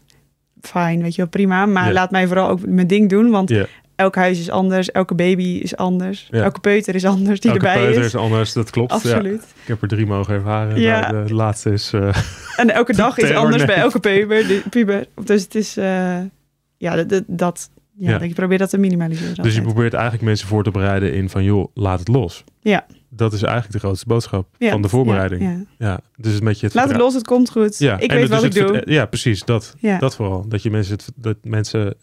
[0.61, 1.67] fijn, weet je wel, prima.
[1.67, 1.95] Maar yeah.
[1.95, 5.61] laat mij vooral ook mijn ding doen, want yeah elk huis is anders, elke baby
[5.63, 8.15] is anders, elke peuter is anders die elke erbij peuter is.
[8.15, 8.93] anders, dat klopt.
[8.93, 9.43] Absoluut.
[9.43, 10.81] Ik heb er drie mogen ervaren.
[10.81, 11.11] Ja.
[11.11, 11.93] Nou, de laatste is.
[11.93, 12.17] Uh,
[12.57, 14.63] en elke dag is anders bij elke puber.
[14.71, 15.07] puber.
[15.25, 16.19] Dus het is, uh,
[16.77, 18.33] ja, dat, dat ja, ja.
[18.35, 19.43] probeer dat te minimaliseren.
[19.43, 22.45] Dus je probeert eigenlijk mensen voor te bereiden in van, joh, laat het los.
[22.61, 22.87] Ja.
[23.09, 25.43] Dat is eigenlijk de grootste boodschap van de voorbereiding.
[25.43, 26.01] Ja, ja.
[26.17, 27.79] Dus een beetje het Laat het los, het komt goed.
[27.79, 27.99] Ja.
[27.99, 28.83] Ik en weet wat ik doe.
[28.85, 29.45] Ja, precies.
[29.45, 30.49] Dat, dat vooral.
[30.49, 31.95] Dat je mensen, het, dat mensen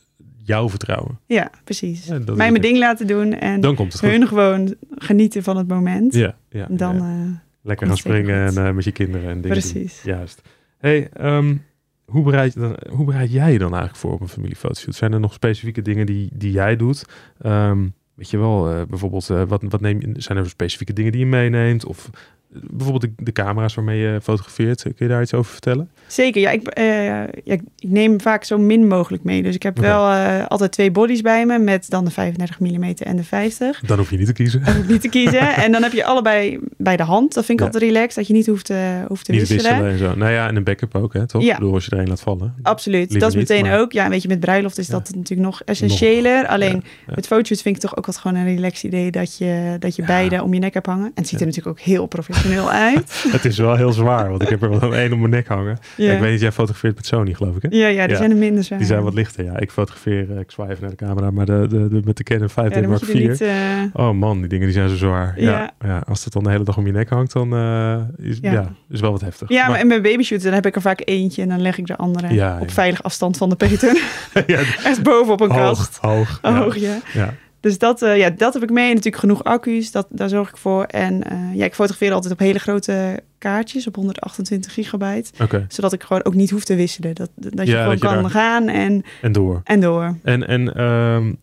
[0.49, 1.19] jou vertrouwen.
[1.25, 2.05] Ja, precies.
[2.05, 5.67] Ja, Mij mijn ding laten doen en dan komt het hun gewoon genieten van het
[5.67, 6.13] moment.
[6.13, 6.67] Ja, ja.
[6.69, 7.01] Dan, ja.
[7.01, 7.31] Uh,
[7.61, 9.57] Lekker gaan springen en uh, met je kinderen en dingen.
[9.57, 10.01] Precies.
[10.03, 10.13] Doen.
[10.13, 10.41] Juist.
[10.77, 11.63] Hey, um,
[12.05, 14.95] hoe, bereid, dan, hoe bereid jij je dan eigenlijk voor op een familiefotoshoot?
[14.95, 17.05] Zijn er nog specifieke dingen die, die jij doet?
[17.45, 21.21] Um, weet je wel, uh, bijvoorbeeld, wat, wat neem je, zijn er specifieke dingen die
[21.21, 21.85] je meeneemt?
[21.85, 22.09] Of
[22.49, 24.81] bijvoorbeeld de, de, camera's waarmee je fotografeert.
[24.81, 25.89] Kun je daar iets over vertellen?
[26.07, 26.49] Zeker, ja.
[26.49, 29.43] Ik, uh, ja, ik neem vaak zo min mogelijk mee.
[29.43, 29.89] Dus ik heb okay.
[29.89, 33.79] wel uh, altijd twee bodies bij me met dan de 35 mm en de 50.
[33.79, 34.63] Dan hoef je niet te kiezen.
[34.65, 35.55] Dan hoef niet te kiezen.
[35.63, 37.33] en dan heb je allebei bij de hand.
[37.33, 37.71] Dat vind ik ja.
[37.71, 39.83] altijd relaxed, dat je niet hoeft, uh, hoeft te niet wisselen.
[39.83, 39.91] wisselen.
[39.91, 40.15] En zo.
[40.15, 41.41] Nou ja, en een backup ook, hè, toch?
[41.41, 41.57] Ja.
[41.57, 42.55] Door als je er een laat vallen.
[42.61, 43.81] Absoluut, Liever dat is meteen niet, maar...
[43.81, 43.91] ook.
[43.91, 46.41] Ja, weet je, met bruiloft is dat natuurlijk nog essentiëler.
[46.41, 49.75] Nog, Alleen met foto's vind ik toch ook wat gewoon een relaxed idee dat je,
[49.79, 51.05] dat je beide om je nek hebt hangen.
[51.05, 52.38] En het ziet er natuurlijk ook heel professioneel
[52.69, 53.25] uit.
[53.31, 55.77] het is wel heel zwaar, want ik heb er wel één om mijn nek hangen.
[55.95, 56.13] Ja.
[56.13, 57.77] ik weet niet, jij fotografeert met Sony, geloof ik, hè?
[57.77, 58.77] Ja, ja die zijn er minder zwaar.
[58.77, 59.59] Die zijn wat lichter, ja.
[59.59, 62.23] Ik fotografeer, uh, ik zwaai even naar de camera, maar de, de, de met de
[62.23, 63.41] Canon 5D ja, Mark IV.
[63.41, 63.49] uh...
[63.93, 65.41] Oh man, die dingen die zijn zo zwaar.
[65.41, 65.71] Ja.
[65.81, 66.03] ja.
[66.07, 68.73] als het dan de hele dag om je nek hangt, dan uh, is, ja.
[68.89, 69.49] is wel wat heftig.
[69.49, 71.87] Ja, maar, en bij babyshoots, dan heb ik er vaak eentje en dan leg ik
[71.87, 74.01] de andere op veilig afstand van de peter.
[74.83, 75.97] Echt boven op een hoog, kast.
[76.01, 77.33] Hoog, hoog, ja.
[77.59, 78.87] Dus dat, uh, ja, dat heb ik mee.
[78.87, 80.83] En natuurlijk genoeg accu's, dat, daar zorg ik voor.
[80.83, 85.43] En uh, ja, ik fotografeer altijd op hele grote kaartjes, op 128 gigabyte.
[85.43, 85.65] Okay.
[85.67, 87.15] Zodat ik gewoon ook niet hoef te wisselen.
[87.15, 88.31] Dat, dat je ja, gewoon dat kan daar...
[88.31, 89.61] gaan en, en door.
[89.63, 90.17] En door.
[90.23, 91.37] En, en um,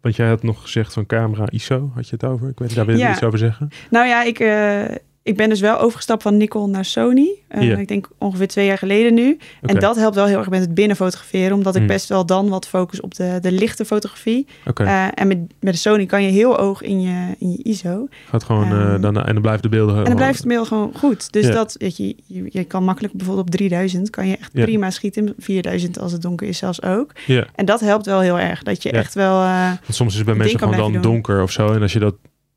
[0.00, 2.48] want jij had nog gezegd van camera ISO, had je het over?
[2.48, 3.10] Ik weet daar wil je ja.
[3.10, 3.68] iets over zeggen?
[3.90, 4.40] Nou ja, ik...
[4.40, 4.84] Uh,
[5.24, 7.28] ik ben dus wel overgestapt van Nikon naar Sony.
[7.58, 9.38] Uh, Ik denk ongeveer twee jaar geleden nu.
[9.60, 11.56] En dat helpt wel heel erg met het binnen fotograferen.
[11.56, 11.90] Omdat ik hmm.
[11.90, 14.46] best wel dan wat focus op de, de lichte fotografie.
[14.66, 14.86] Okay.
[14.86, 18.08] Uh, en met, met de Sony kan je heel hoog in je, in je ISO.
[18.28, 19.96] Gaat gewoon, uh, dan, en dan blijven de beelden...
[19.96, 21.32] En dan blijft het beeld gewoon goed.
[21.32, 24.10] Dus dat, weet je, je, je, kan makkelijk bijvoorbeeld op 3000...
[24.10, 25.34] kan je echt prima schieten.
[25.38, 27.12] 4000 als het donker is zelfs ook.
[27.54, 28.62] En dat helpt wel heel erg.
[28.62, 29.48] Dat je echt wel...
[29.88, 31.72] soms is het bij mensen gewoon dan donker of zo.
[31.72, 32.14] En als je dat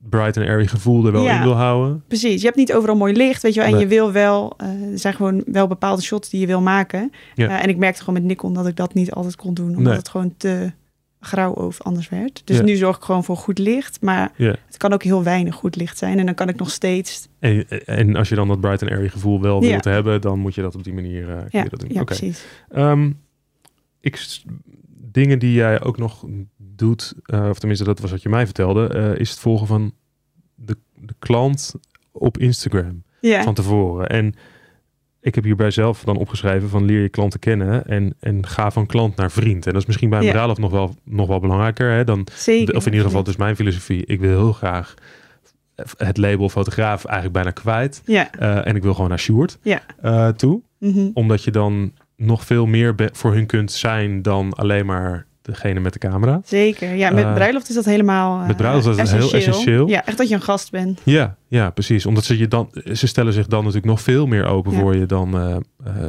[0.10, 2.04] bright and airy gevoel er wel in wil houden.
[2.08, 2.40] Precies.
[2.40, 3.74] Je hebt niet overal mooi licht, weet je wel.
[3.74, 7.12] En je wil wel, uh, er zijn gewoon wel bepaalde shots die je wil maken.
[7.36, 7.48] Ja.
[7.48, 9.96] Uh, en ik merkte gewoon met Nikon dat ik dat niet altijd kon doen, omdat
[9.96, 10.72] het gewoon te
[11.20, 12.42] grauw of anders werd.
[12.46, 15.76] Dus nu zorg ik gewoon voor goed licht, maar het kan ook heel weinig goed
[15.76, 16.20] licht zijn.
[16.20, 17.28] En dan kan ik nog steeds...
[17.40, 20.56] En, en als je dan dat bright and airy gevoel wel wilt hebben, dan moet
[20.56, 21.64] je dat op die manier uh, ja.
[21.64, 21.90] dat doen.
[21.94, 22.46] Ja, precies.
[22.76, 23.20] Um,
[24.00, 24.38] ik,
[25.12, 26.26] dingen die jij ook nog
[26.58, 29.94] doet, uh, of tenminste dat was wat je mij vertelde, uh, is het volgen van
[30.56, 31.74] de, de klant
[32.12, 34.10] op Instagram van tevoren.
[34.10, 34.36] En
[35.22, 38.86] ik heb hierbij zelf dan opgeschreven van leer je klanten kennen en, en ga van
[38.86, 39.66] klant naar vriend.
[39.66, 40.32] En dat is misschien bij een ja.
[40.32, 41.92] bruiloft nog wel, nog wel belangrijker.
[41.92, 42.76] Hè, dan, Zeker.
[42.76, 44.06] Of in ieder geval, dus mijn filosofie.
[44.06, 44.94] Ik wil heel graag
[45.98, 48.02] het label fotograaf eigenlijk bijna kwijt.
[48.06, 50.62] Uh, en ik wil gewoon naar Sjoerd uh, toe.
[50.80, 51.12] Mm -hmm.
[51.14, 55.94] Omdat je dan nog veel meer voor hun kunt zijn dan alleen maar degene met
[55.94, 56.42] de camera.
[56.46, 57.10] Zeker, ja.
[57.10, 59.88] Met uh, bruiloft is dat helemaal uh, Met bruiloft is dat heel essentieel.
[59.88, 61.02] Ja, echt dat je een gast bent.
[61.04, 62.06] Ja, ja, precies.
[62.06, 64.80] Omdat ze je dan, ze stellen zich dan natuurlijk nog veel meer open ja.
[64.80, 65.56] voor je dan, uh,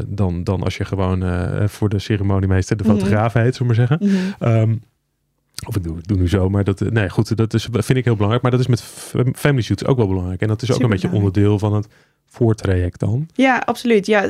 [0.07, 1.25] dan, dan als je gewoon
[1.69, 3.43] voor de ceremoniemeester de fotograaf mm -hmm.
[3.43, 4.09] heet, zullen we maar zeggen.
[4.09, 4.61] Mm -hmm.
[4.61, 4.83] um,
[5.67, 8.43] of ik doe, nu zo, maar dat, nee, goed, dat is, vind ik heel belangrijk.
[8.43, 8.83] Maar dat is met
[9.37, 10.41] family shoots ook wel belangrijk.
[10.41, 11.87] En dat is ook een beetje onderdeel van het
[12.27, 13.29] voortraject dan.
[13.35, 14.07] Ja, absoluut.
[14.07, 14.23] Ja,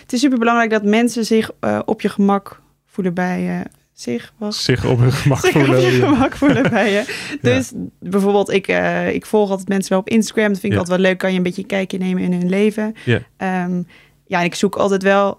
[0.00, 4.32] het is super belangrijk dat mensen zich uh, op je gemak voelen bij uh, zich.
[4.36, 4.64] Was.
[4.64, 5.76] Zich op hun gemak zich voelen.
[5.76, 7.04] op je gemak voelen bij je.
[7.40, 7.76] Dus ja.
[8.10, 10.48] bijvoorbeeld, ik, uh, ik volg altijd mensen wel op Instagram.
[10.48, 10.78] Dat vind ik ja.
[10.78, 11.18] altijd wel leuk.
[11.18, 12.94] Kan je een beetje een kijkje nemen in hun leven.
[13.04, 13.64] Ja.
[13.64, 13.86] Um,
[14.26, 15.38] ja, en ik zoek altijd wel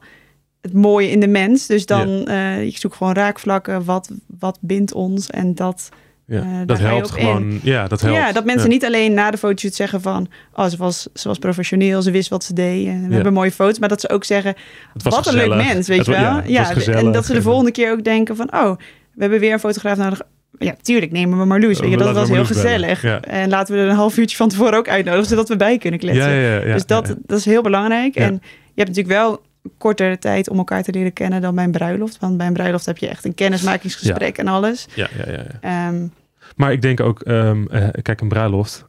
[0.67, 1.67] het mooie in de mens.
[1.67, 3.85] Dus dan, uh, ik zoek gewoon raakvlakken.
[3.85, 5.29] Wat, wat bindt ons?
[5.29, 5.89] En dat...
[6.25, 7.41] Ja, uh, dat helpt gewoon.
[7.41, 7.59] In.
[7.63, 8.17] Ja, dat helpt.
[8.17, 8.73] Ja, dat mensen ja.
[8.73, 10.27] niet alleen na de fotoshoot zeggen van...
[10.53, 12.87] oh, ze was, ze was professioneel, ze wist wat ze deed.
[12.87, 13.13] En we ja.
[13.13, 13.79] hebben mooie foto's.
[13.79, 14.55] Maar dat ze ook zeggen,
[14.93, 15.43] wat gezellig.
[15.43, 16.21] een leuk mens, weet het je wel.
[16.21, 18.53] Ja, ja en dat ze de volgende keer ook denken van...
[18.53, 18.77] oh,
[19.13, 20.21] we hebben weer een fotograaf nodig.
[20.59, 21.79] Ja, tuurlijk nemen we Marloes.
[21.79, 23.03] Weet je, dat was heel gezellig.
[23.03, 25.27] En laten we er een half uurtje van tevoren ook uitnodigen...
[25.27, 26.61] zodat we bij kunnen kletsen.
[26.61, 28.15] dus dat, dat is heel belangrijk.
[28.15, 28.41] En
[28.73, 29.41] je hebt natuurlijk wel
[29.77, 32.19] kortere tijd om elkaar te leren kennen dan bij een bruiloft.
[32.19, 34.87] Want bij een bruiloft heb je echt een kennismakingsgesprek en alles.
[34.95, 35.43] Ja, ja, ja.
[35.61, 35.87] ja.
[35.87, 36.11] Um,
[36.55, 38.85] maar ik denk ook, um, uh, kijk, een bruiloft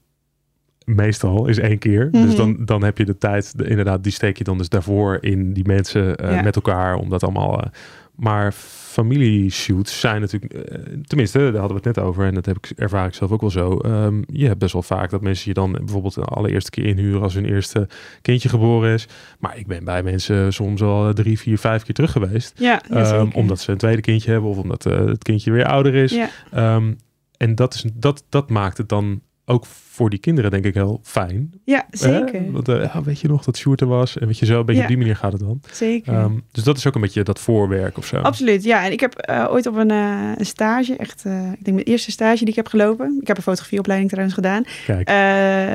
[0.84, 2.04] meestal is één keer.
[2.04, 2.26] Mm -hmm.
[2.26, 5.18] Dus dan, dan heb je de tijd, de, inderdaad, die steek je dan dus daarvoor
[5.20, 6.42] in die mensen uh, ja.
[6.42, 7.70] met elkaar, om dat allemaal.
[8.18, 10.62] Maar familieshoots zijn natuurlijk, uh,
[11.06, 13.40] tenminste, daar hadden we het net over en dat heb ik, ervaar ik zelf ook
[13.40, 13.78] wel zo.
[13.86, 17.22] Um, je hebt best wel vaak dat mensen je dan bijvoorbeeld de allereerste keer inhuren
[17.22, 17.88] als hun eerste
[18.22, 19.08] kindje geboren is.
[19.38, 22.52] Maar ik ben bij mensen soms al drie, vier, vijf keer terug geweest.
[22.58, 25.94] Ja, um, omdat ze een tweede kindje hebben of omdat uh, het kindje weer ouder
[25.94, 26.12] is.
[26.12, 26.74] Ja.
[26.74, 26.96] Um,
[27.36, 31.00] en dat, is, dat, dat maakt het dan ook voor die kinderen denk ik heel
[31.02, 31.52] fijn.
[31.64, 32.34] Ja, zeker.
[32.34, 34.18] Eh, want, uh, ja, weet je nog dat Sjoerd er was?
[34.18, 34.86] En weet je zo, een beetje ja.
[34.86, 35.60] op die manier gaat het dan.
[35.72, 36.14] Zeker.
[36.14, 38.16] Um, dus dat is ook een beetje dat voorwerk of zo.
[38.16, 38.84] Absoluut, ja.
[38.84, 42.10] En ik heb uh, ooit op een, uh, een stage, echt, ik denk mijn eerste
[42.10, 43.18] stage die ik heb gelopen.
[43.20, 44.64] Ik heb een fotografieopleiding trouwens gedaan.
[44.86, 45.06] Kijk,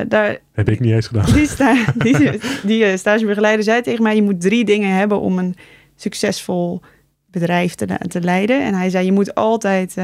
[0.10, 1.34] daar, heb ik niet eens gedaan.
[1.34, 5.56] Die, sta die, die stagebegeleider zei tegen mij, je moet drie dingen hebben om een
[5.96, 6.82] succesvol
[7.26, 8.64] bedrijf te, te leiden.
[8.64, 9.96] En hij zei, je moet altijd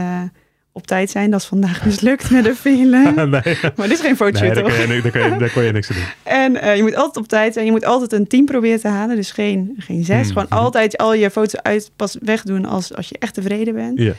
[0.72, 1.32] op tijd zijn.
[1.32, 3.12] Dat is vandaag mislukt met de file.
[3.16, 3.58] nee.
[3.76, 5.72] Maar dit is geen fotoshoot, nee, daar, kan je, daar, kan je, daar kon je
[5.72, 6.34] niks aan doen.
[6.34, 7.66] En uh, je moet altijd op tijd zijn.
[7.66, 9.16] Je moet altijd een 10 proberen te halen.
[9.16, 10.18] Dus geen, geen 6.
[10.18, 10.24] Mm.
[10.28, 14.16] Gewoon altijd al je foto's uit pas wegdoen als, als je echt tevreden bent.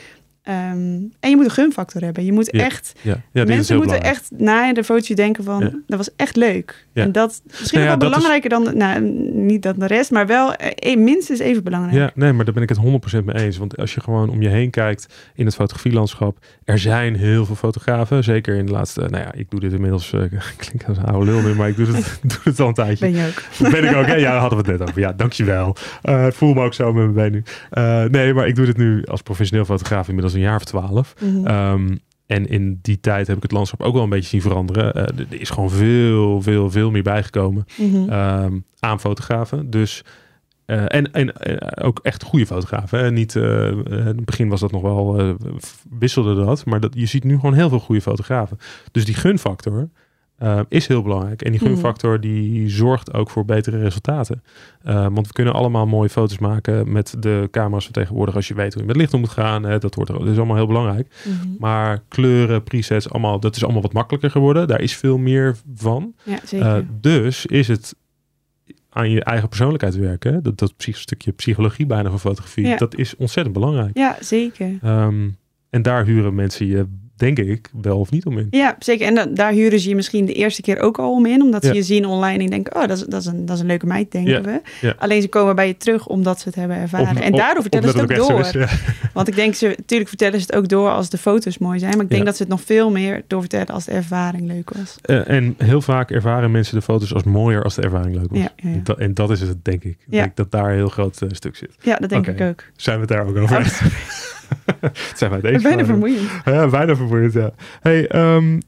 [0.50, 2.24] Um, en je moet een gunfactor hebben.
[2.24, 2.64] Je moet ja.
[2.64, 2.92] echt...
[3.02, 3.20] Ja.
[3.32, 5.82] Ja, mensen moeten echt na de foto's denken van...
[5.86, 6.86] dat was echt leuk.
[6.92, 8.64] En dat misschien nou wel belangrijker is...
[8.64, 8.76] dan...
[8.76, 9.00] Nou,
[9.32, 11.96] niet dan de rest, maar wel eh, minstens even belangrijk.
[11.96, 13.56] Ja, nee, maar daar ben ik het 100% mee eens.
[13.56, 16.38] Want als je gewoon om je heen kijkt in het fotografielandschap...
[16.64, 18.24] er zijn heel veel fotografen.
[18.24, 19.00] Zeker in de laatste...
[19.00, 20.12] Nou ja, ik doe dit inmiddels...
[20.12, 20.20] Uh,
[20.56, 23.10] klinkt als een oude lul maar ik doe het, doe het al een tijdje.
[23.10, 23.70] Ben je ook.
[23.70, 24.14] ben ik ook, hè?
[24.14, 25.00] Ja, daar hadden we het net over.
[25.00, 25.76] Ja, dankjewel.
[26.02, 27.42] Uh, het voel me ook zo met mijn been nu.
[27.72, 31.14] Uh, nee, maar ik doe dit nu als professioneel fotograaf inmiddels een jaar of twaalf.
[31.20, 31.30] Mhm.
[31.30, 31.72] Mm -hmm.
[31.72, 34.96] um, en in die tijd heb ik het landschap ook wel een beetje zien veranderen.
[34.96, 38.12] Uh, er is gewoon veel, veel, veel meer bijgekomen mm -hmm.
[38.12, 39.70] um, aan fotografen.
[39.70, 40.04] Dus,
[40.66, 42.98] uh, en en uh, ook echt goede fotografen.
[42.98, 43.10] Hè?
[43.10, 45.36] Niet, in het begin was dat nog wel,
[45.98, 46.64] wisselde dat.
[46.64, 48.58] Maar dat, je ziet nu gewoon heel veel goede fotografen.
[48.92, 49.88] Dus die gunfactor,
[50.42, 51.42] uh, is heel belangrijk.
[51.42, 51.70] En die mhm.
[51.70, 54.42] gunfactor die zorgt ook voor betere resultaten.
[54.86, 58.34] Uh, want we kunnen allemaal mooie foto's maken met de camera's van tegenwoordig.
[58.34, 59.62] Als je weet hoe je met licht om moet gaan.
[59.62, 61.08] Hè, dat, wordt, dat is allemaal heel belangrijk.
[61.24, 61.48] Mhm.
[61.58, 64.68] Maar kleuren, presets, allemaal, dat is allemaal wat makkelijker geworden.
[64.68, 66.14] Daar is veel meer van.
[66.22, 66.76] Ja, zeker.
[66.76, 67.94] Uh, dus is het
[68.90, 70.42] aan je eigen persoonlijkheid werken.
[70.42, 72.76] Dat, dat stukje psychologie bijna van fotografie.
[72.76, 73.96] Dat is ontzettend belangrijk.
[73.96, 74.78] Ja, zeker.
[74.84, 75.38] Um,
[75.70, 76.86] en daar huren mensen je
[77.20, 78.46] denk ik, wel of niet om in.
[78.50, 79.06] Ja, zeker.
[79.06, 81.42] En dan, daar huren ze je misschien de eerste keer ook al om in.
[81.42, 83.62] Omdat ze je zien online en denken, oh, dat is, dat is, een, dat is
[83.62, 84.94] een leuke meid, denken we.
[84.98, 87.22] Alleen ze komen bij je terug omdat ze het hebben ervaren.
[87.22, 88.68] en daardoor vertellen ze het ook, door.
[89.14, 91.92] Want ik denk, ze, natuurlijk vertellen ze het ook door als de foto's mooi zijn.
[91.92, 94.96] Maar ik denk dat ze het nog veel meer doorvertellen als de ervaring leuk was.
[95.04, 98.48] Uh, en heel vaak ervaren mensen de foto's als mooier als de ervaring leuk was.
[98.56, 99.96] En, dat, en dat is het, denk ik.
[100.06, 101.70] Ik denk dat daar een heel groot uh, stuk zit.
[101.80, 102.64] Ja, dat denk ik ook.
[102.76, 103.80] Zijn we het daar ook over
[104.80, 105.12] eens?
[105.14, 106.30] zijn wij deze Bijna vermoeiend.
[106.44, 107.52] Ja, bijna vermoeiend, ja.
[107.80, 108.60] Hey, um,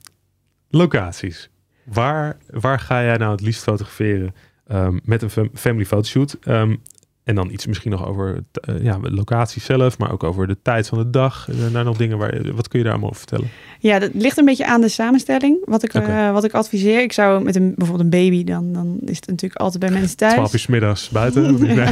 [0.70, 1.50] locaties.
[1.84, 4.34] Waar, waar ga jij nou het liefst fotograferen
[4.72, 6.36] um, met een family photoshoot?
[6.48, 6.82] Um,
[7.24, 10.88] en dan iets misschien nog over uh, ja, locatie zelf, maar ook over de tijd
[10.88, 11.48] van de dag.
[11.48, 12.54] En daar nog dingen waar.
[12.54, 13.50] Wat kun je daar allemaal over vertellen?
[13.78, 15.58] Ja, dat ligt een beetje aan de samenstelling.
[15.64, 16.26] Wat ik, okay.
[16.26, 17.02] uh, wat ik adviseer.
[17.02, 20.16] Ik zou met een bijvoorbeeld een baby, dan, dan is het natuurlijk altijd bij mensen
[20.16, 20.32] thuis.
[20.32, 21.60] Twaalf uur middags buiten.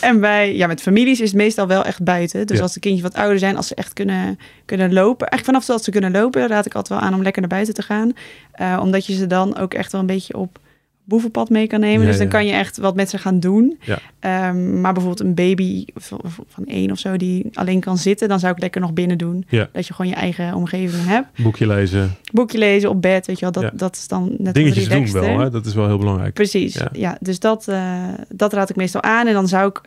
[0.00, 2.46] En bij ja, met families is het meestal wel echt buiten.
[2.46, 5.28] Dus als de kindjes wat ouder zijn, als ze echt kunnen, kunnen lopen.
[5.28, 7.74] Eigenlijk vanaf dat ze kunnen lopen, raad ik altijd wel aan om lekker naar buiten
[7.74, 8.12] te gaan.
[8.60, 10.58] Uh, omdat je ze dan ook echt wel een beetje op
[11.04, 12.06] boevenpad mee kan nemen.
[12.06, 13.78] dus dan kan je echt wat met ze gaan doen.
[14.20, 18.38] Um, maar bijvoorbeeld een baby van, van één of zo die alleen kan zitten, dan
[18.38, 19.46] zou ik lekker nog binnen doen.
[19.72, 21.42] Dat je gewoon je eigen omgeving hebt.
[21.42, 22.14] Boekje lezen.
[22.32, 23.62] Boekje lezen op bed, weet je wel.
[23.62, 25.50] Dat, dat is dan net Dingetjes doen wel, hè?
[25.50, 26.34] dat is wel heel belangrijk.
[26.34, 27.16] Precies, ja.
[27.20, 29.26] dus dat, uh, dat raad ik meestal aan.
[29.26, 29.80] En dan zou ik,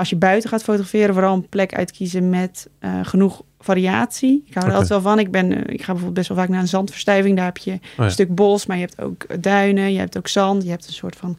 [0.00, 4.42] als je buiten gaat fotograferen, vooral een plek uitkiezen met uh, genoeg variatie.
[4.46, 5.18] Ik hou er altijd wel van.
[5.18, 7.36] Ik, ben, eh, ik ga bijvoorbeeld best wel vaak naar een zandverstuiving.
[7.36, 10.28] Daar heb je oh een stuk bos, maar je hebt ook duinen, je hebt ook
[10.28, 11.38] zand, je hebt een soort van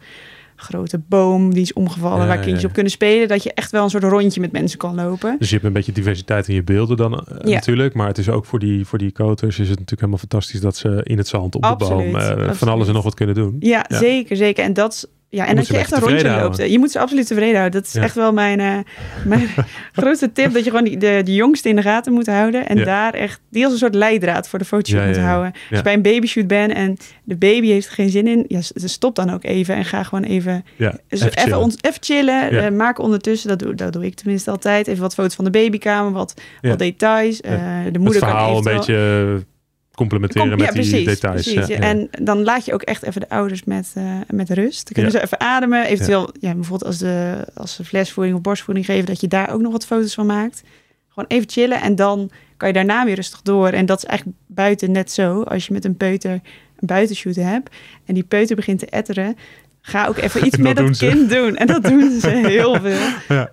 [0.55, 3.27] grote boom die is omgevallen waar kindjes op kunnen spelen.
[3.27, 5.35] Dat je echt wel een soort rondje met mensen kan lopen.
[5.39, 7.93] Dus je hebt een beetje diversiteit in je beelden dan uh, natuurlijk.
[7.93, 10.75] Maar het is ook voor die, voor die koters is het natuurlijk helemaal fantastisch dat
[10.75, 13.55] ze in het zand op de boom uh, van alles en nog wat kunnen doen.
[13.59, 14.63] Ja, zeker, zeker.
[14.63, 16.57] En dat ja, en dat je echt een rondje loopt.
[16.57, 17.81] Je moet ze absoluut tevreden houden.
[17.81, 18.77] Dat is echt wel mijn, uh,
[19.25, 19.47] mijn
[19.91, 20.53] grootste tip.
[20.53, 22.67] Dat je gewoon die, de, de jongste in de gaten moet houden.
[22.67, 25.51] En daar echt, die als een soort leidraad voor de fotoshoot moet houden.
[25.51, 28.45] Als je bij een babyshoot bent en de baby heeft er geen zin in.
[28.47, 31.73] Ja, stop dan ook even en ga gewoon even, even, even, chillen.
[31.81, 32.53] even chillen.
[32.53, 34.87] Uh, maak ondertussen, dat doe, dat doe ik tenminste altijd.
[34.87, 37.41] Even wat foto's van de babykamer, wat, wat details.
[37.41, 37.51] Uh,
[37.91, 39.49] de moeder Het verhaal kan een beetje
[39.95, 41.41] complementeren met die details.
[41.43, 44.83] Precies, ja, En dan laat je ook echt even de ouders met, uh, met rust.
[44.85, 45.85] Dan kunnen ze even ademen.
[45.85, 46.53] Eventueel, ja.
[46.53, 49.85] bijvoorbeeld als, de, als ze flesvoeding of borstvoeding geven, dat je daar ook nog wat
[49.85, 50.63] foto's van maakt.
[51.07, 53.67] Gewoon even chillen en dan kan je daarna weer rustig door.
[53.67, 55.41] En dat is eigenlijk buiten net zo.
[55.41, 57.75] Als je met een peuter een buitenshoot hebt
[58.05, 59.35] en die peuter begint te etteren,
[59.81, 61.55] Ga ook even iets met dat kind doen.
[61.55, 63.07] En dat doen ze heel veel.
[63.27, 63.49] Ja.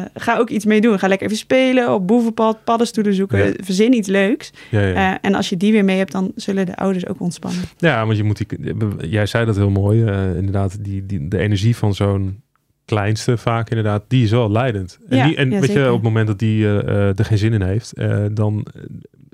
[0.00, 0.98] Uh, ga ook iets mee doen.
[0.98, 3.38] Ga lekker even spelen op boevenpad, paddenstoelen zoeken.
[3.46, 3.52] Ja.
[3.56, 4.52] Verzin iets leuks.
[4.70, 7.62] Ja, uh, en als je die weer mee hebt, dan zullen de ouders ook ontspannen.
[7.78, 10.02] Ja, want je moet die, jij zei dat heel mooi.
[10.02, 12.42] Uh, inderdaad, die, die, de energie van zo'n
[12.84, 14.98] kleinste vaak inderdaad, die is wel leidend.
[15.08, 17.92] En, die, en weet je, op het moment dat die er geen zin in heeft,
[18.32, 18.66] dan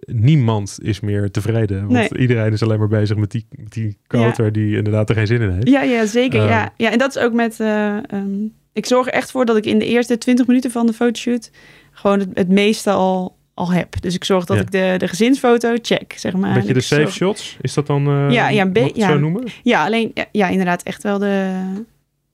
[0.06, 1.88] niemand is meer tevreden.
[1.88, 5.26] Want iedereen is alleen maar bezig met die, met die coder die inderdaad er geen
[5.26, 5.68] zin in heeft.
[5.68, 6.42] Ja, ja zeker.
[6.42, 6.62] ja.
[6.62, 6.70] Ehm.
[6.76, 7.58] ja, en dat is ook met...
[7.60, 10.86] Uh, um, ik zorg er echt voor dat ik in de eerste 20 minuten van
[10.86, 11.50] de fotoshoot...
[11.92, 14.00] gewoon het, het meeste al, al heb.
[14.00, 16.54] Dus ik zorg dat ik de, de gezinsfoto check, zeg maar.
[16.54, 17.56] Beetje de safe shots?
[17.60, 19.44] Is dat dan uh, ja, ja, een ja, zo noemen?
[19.62, 21.60] Ja, alleen ja, ja, inderdaad echt wel de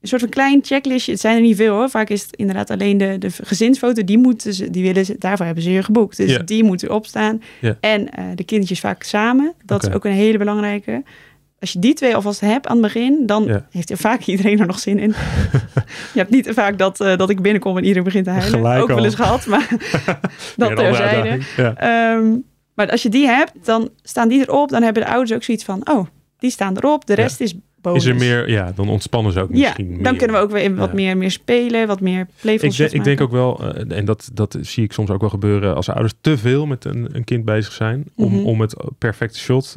[0.01, 1.11] een soort van klein checklistje.
[1.11, 1.89] Het zijn er niet veel hoor.
[1.89, 4.03] Vaak is het inderdaad alleen de, de gezinsfoto.
[4.03, 6.17] Die moeten ze, die willen ze, daarvoor hebben ze je geboekt.
[6.17, 7.41] Dus die moeten erop staan.
[7.79, 9.53] En uh, de kindertjes vaak samen.
[9.65, 11.03] Dat is ook een hele belangrijke.
[11.59, 14.67] Als je die twee alvast hebt aan het begin, dan heeft er vaak iedereen er
[14.67, 15.09] nog zin in.
[16.13, 18.59] je hebt niet vaak dat, uh, dat ik binnenkom en iedereen begint te huilen.
[18.59, 19.69] Gelijk ook wel eens gehad, maar
[20.57, 21.39] dat terzijde.
[21.57, 22.13] Ja.
[22.15, 24.69] Um, maar als je die hebt, dan staan die erop.
[24.69, 27.05] Dan hebben de ouders ook zoiets van, oh, die staan erop.
[27.05, 27.55] De rest is
[27.93, 30.75] is er meer, ja, dan ontspannen ze ook misschien Ja, dan kunnen we ook weer
[30.75, 34.29] wat meer, meer spelen, wat meer playful Ik, ik denk ook wel, uh, en dat,
[34.33, 37.45] dat zie ik soms ook wel gebeuren als ouders te veel met een, een kind
[37.45, 38.45] bezig zijn, om, mm -hmm.
[38.45, 39.75] om het perfecte shot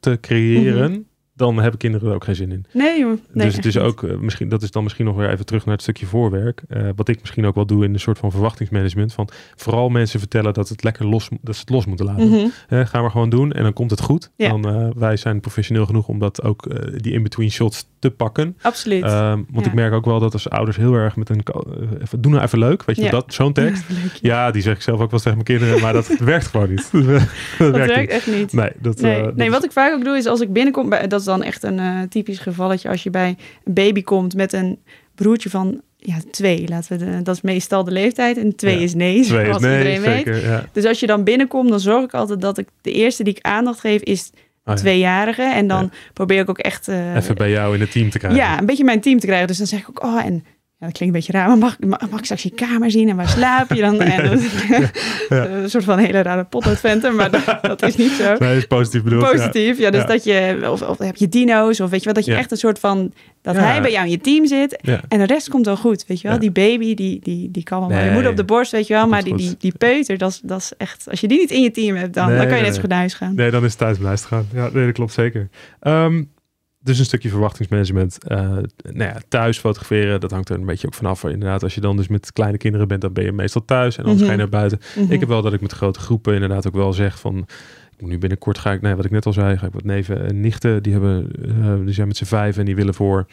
[0.00, 0.88] te creëren.
[0.88, 1.08] Mm -hmm
[1.40, 2.64] dan hebben kinderen er ook geen zin in.
[2.72, 3.18] Nee, joh.
[3.32, 5.64] Nee, dus het is ook uh, misschien, dat is dan misschien nog weer even terug
[5.64, 6.62] naar het stukje voorwerk.
[6.68, 9.12] Uh, wat ik misschien ook wel doe in een soort van verwachtingsmanagement.
[9.12, 12.28] Van vooral mensen vertellen dat het lekker los, dat ze het los moeten laten.
[12.28, 12.32] Mm
[12.68, 12.86] -hmm.
[12.86, 14.30] gaan we gewoon doen en dan komt het goed.
[14.36, 14.48] Ja.
[14.48, 16.68] Dan, wij zijn professioneel genoeg om dat ook
[17.02, 18.56] die in-between shots te pakken.
[18.62, 19.02] Absoluut.
[19.02, 19.70] Ehm, want ja.
[19.70, 21.42] ik merk ook wel dat als ouders heel erg met een
[22.02, 23.10] even, doen nou even leuk, weet je ja.
[23.10, 23.84] dat zo'n tekst.
[23.88, 24.50] Leuk, ja.
[24.50, 26.90] die zeg ik zelf ook wel tegen mijn kinderen, maar dat werkt gewoon niet.
[26.92, 27.20] dat,
[27.58, 28.52] dat werkt, echt niet.
[28.52, 31.20] Nee, dat, nee, nee dat wat ik vaak ook doe is als ik binnenkom, dat
[31.20, 34.78] is dan echt een uh, typisch gevalletje als je bij een baby komt met een
[35.14, 38.36] broertje van ja, twee, laten we de, dat is meestal de leeftijd.
[38.36, 40.42] En twee ja, is nee, twee zoals is nee, iedereen zeker, weet.
[40.42, 40.64] Ja.
[40.72, 43.44] Dus als je dan binnenkomt, dan zorg ik altijd dat ik de eerste die ik
[43.44, 44.30] aandacht geef is
[44.64, 45.42] oh, tweejarige.
[45.42, 46.88] En dan probeer ik ook echt...
[46.88, 48.40] Uh, Even bij jou in het team te krijgen.
[48.40, 49.46] Ja, een beetje mijn team te krijgen.
[49.46, 50.44] Dus dan zeg ik ook, oh, en
[50.80, 53.08] ja, dat klinkt een beetje raar, maar mag, mag, mag ik straks je kamer zien
[53.08, 54.00] en waar slaap je dan?
[54.10, 54.90] En, ja,
[55.28, 55.46] ja.
[55.62, 58.36] een soort van hele rare potloodventen, maar dat, dat, is niet zo.
[58.38, 59.30] Nee, is positief bedoeld.
[59.30, 59.90] Positief, ja.
[59.90, 62.50] dus dat je, of, of heb je dino's, of weet je wat, dat je echt
[62.50, 63.12] een soort van,
[63.42, 64.76] dat hij bij jou in je team zit
[65.08, 66.38] en de rest komt wel goed, weet je wel.
[66.38, 68.04] Die baby, die, die, die kan wel nee.
[68.04, 70.40] je moeder op de borst, weet je wel, maar die, die, die peuter, dat is,
[70.42, 72.56] dat is echt, als je die niet in je team hebt, dan, nee, dan kan
[72.56, 73.34] je net zo goed naar huis gaan.
[73.34, 74.46] Nee, dan is het thuis blijven gaan.
[74.52, 75.48] Ja, nee, dat klopt zeker.
[75.82, 76.30] Um,
[76.82, 78.18] dus een stukje verwachtingsmanagement.
[78.28, 81.24] Uh, nou ja, thuis fotograferen, dat hangt er een beetje ook vanaf.
[81.24, 84.04] Inderdaad, als je dan dus met kleine kinderen bent, dan ben je meestal thuis en
[84.04, 84.36] anders mm -hmm.
[84.36, 84.78] ga je naar buiten.
[84.96, 85.12] Mm -hmm.
[85.12, 87.46] Ik heb wel dat ik met grote groepen inderdaad ook wel zeg van...
[87.92, 89.84] Ik moet nu binnenkort ga ik, nee, wat ik net al zei, ga ik wat
[89.84, 93.26] neven en nichten, die, hebben, uh, die zijn met z'n vijf en die willen voor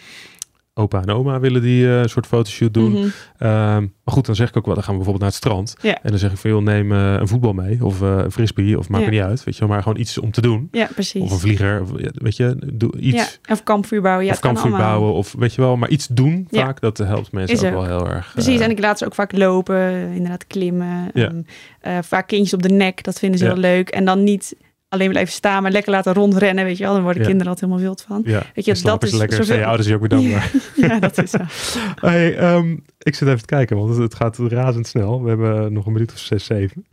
[0.77, 2.91] opa en oma willen die uh, een soort fotoshoot doen.
[2.91, 3.47] Mm -hmm.
[3.49, 5.75] um, maar goed, dan zeg ik ook wel, dan gaan we bijvoorbeeld naar het strand.
[6.01, 7.85] En dan zeg ik van, joh, neem uh, een voetbal mee.
[7.85, 9.43] Of uh, een frisbee, of maakt niet uit.
[9.43, 10.67] Weet je maar gewoon iets om te doen.
[10.71, 11.21] Ja, precies.
[11.21, 13.39] Of een vlieger, of, weet je, doe iets.
[13.45, 13.53] Ja.
[13.53, 14.25] Of kampvuur bouwen.
[14.25, 16.81] Ja, of kampvuur bouwen, of weet je wel, maar iets doen vaak.
[16.81, 18.31] Dat helpt mensen Is ook, ook wel heel erg.
[18.33, 21.11] Precies, en ik laat ze ook vaak lopen, inderdaad klimmen.
[21.13, 21.45] Um,
[22.01, 23.89] vaak kindjes op de nek, dat vinden ze heel leuk.
[23.89, 24.55] En dan niet
[24.89, 26.93] alleen blijven staan, maar lekker laten rondrennen, weet je wel.
[26.93, 27.27] Dan worden ja.
[27.27, 28.21] kinderen altijd helemaal wild van.
[28.25, 29.29] Ja, weet je, dat is lekker.
[29.29, 29.45] Zoveel...
[29.45, 30.25] Zijn je ouders je ook bedankt.
[30.75, 31.37] Ja, dat is zo.
[32.07, 35.23] hey, um, ik zit even te kijken, want het gaat razendsnel.
[35.23, 36.85] We hebben nog een minuut of zes, zeven.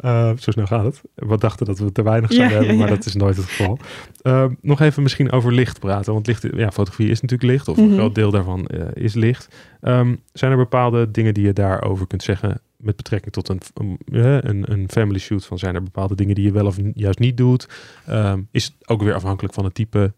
[0.00, 1.00] Uh, zo snel gaat het.
[1.14, 3.78] We dachten dat we te weinig zouden ja, hebben, maar dat is nooit het geval.
[4.22, 7.76] Uh, nog even misschien over licht praten, want licht, ja, fotografie is natuurlijk licht, of
[7.76, 7.98] een mm -hmm.
[7.98, 9.48] groot deel daarvan uh, is licht.
[9.80, 13.60] Um, zijn er bepaalde dingen die je daarover kunt zeggen met betrekking tot een,
[14.04, 15.46] een, een family shoot?
[15.46, 17.68] Van zijn er bepaalde dingen die je wel of juist niet doet?
[18.08, 20.12] Um, is het ook weer afhankelijk van het type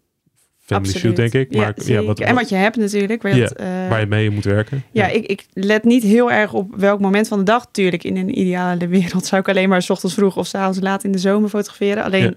[0.59, 1.17] family Absoluut.
[1.17, 1.57] shoot, denk ik.
[1.57, 3.23] Maar, ja, ja, wat, en wat je hebt natuurlijk.
[3.23, 4.83] Waar, ja, het, uh, waar je mee moet werken.
[4.93, 5.13] Ja, ja.
[5.13, 7.67] Ik, ik, let niet heel erg op welk moment van de dag.
[7.71, 10.81] Tuurlijk, in een ideale wereld zou ik alleen maar 's ochtends vroeg of 's avonds
[10.81, 12.05] laat in de zomer fotograferen.
[12.05, 12.37] Alleen,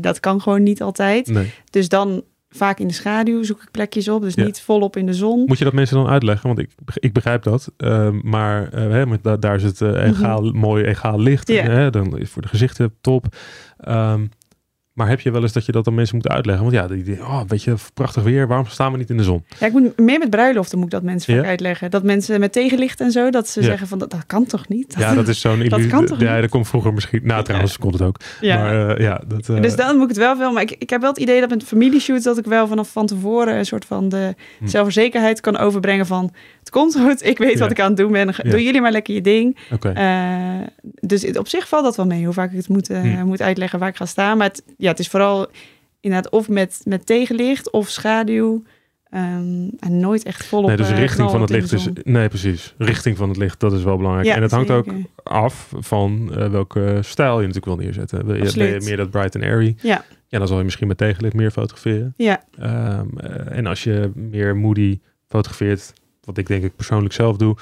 [0.00, 1.26] dat kan gewoon niet altijd.
[1.26, 1.50] Nee.
[1.70, 2.22] Dus dan
[2.58, 4.44] vaak in de schaduw zoek ik plekjes op, dus ja.
[4.44, 5.44] niet volop in de zon.
[5.46, 6.46] Moet je dat mensen dan uitleggen?
[6.46, 7.72] Want ik, ik begrijp dat.
[7.78, 10.58] Uh, maar uh, hè, daar, daar is het uh, egaal, mm -hmm.
[10.58, 11.48] mooi egaal licht.
[11.48, 11.62] Ja.
[11.62, 13.26] Hè, dan is voor de gezichten top.
[13.88, 14.30] Um,
[14.98, 16.64] maar heb je wel eens dat je dat aan mensen moet uitleggen?
[16.64, 19.22] Want ja, die, die oh, weet je, prachtig weer, waarom staan we niet in de
[19.22, 19.44] zon?
[19.58, 21.48] Ja, ik moet meer met bruiloften moet ik dat mensen vaak ja?
[21.48, 21.90] uitleggen.
[21.90, 23.66] Dat mensen met tegenlicht en zo, dat ze Ja.
[23.66, 24.92] zeggen van dat, dat kan toch niet?
[24.94, 25.90] Dat, Ja, dat is zo'n Dat illusie.
[25.90, 26.40] kan toch Ja, niet?
[26.40, 27.20] dat komt vroeger misschien.
[27.24, 28.16] Nou, trouwens, kon het ook.
[28.40, 28.56] Ja.
[28.62, 29.48] Maar eh, ja, dat.
[29.48, 30.52] eh, Dus dan moet ik het wel veel.
[30.52, 33.06] Maar ik, ik heb wel het idee dat met familieshoots dat ik wel vanaf van
[33.06, 34.66] tevoren een soort van de Hm.
[34.66, 37.58] zelfverzekerheid kan overbrengen van het komt goed, ik weet Ja.
[37.58, 38.34] wat ik aan het doen ben.
[38.42, 38.50] Ja.
[38.50, 39.56] Doen jullie maar lekker je ding.
[39.72, 39.88] Oké.
[39.88, 40.66] Eh,
[41.00, 43.24] dus op zich valt dat wel mee, hoe vaak ik het moet, Hm.
[43.24, 44.36] moet uitleggen waar ik ga staan.
[44.38, 45.46] Maar het, ja, het is vooral
[46.00, 48.62] inderdaad of met, met tegenlicht of schaduw.
[49.10, 51.88] ehm, en nooit echt volop Nee, dus eh, richting van het licht is.
[52.04, 52.74] Nee, precies.
[52.78, 54.26] Richting van het licht, dat is wel belangrijk.
[54.26, 54.86] Ja, en het hangt ook
[55.22, 58.26] af van eh, welke stijl je natuurlijk wil neerzetten.
[58.26, 59.76] Wil je, meer dat bright and airy?
[59.82, 60.04] Ja.
[60.26, 62.14] Ja, dan zal je misschien met tegenlicht meer fotograferen.
[62.16, 65.92] Ja, Ehm, eh, en als je meer moody fotografeert,
[66.24, 67.56] wat ik denk ik persoonlijk zelf doe,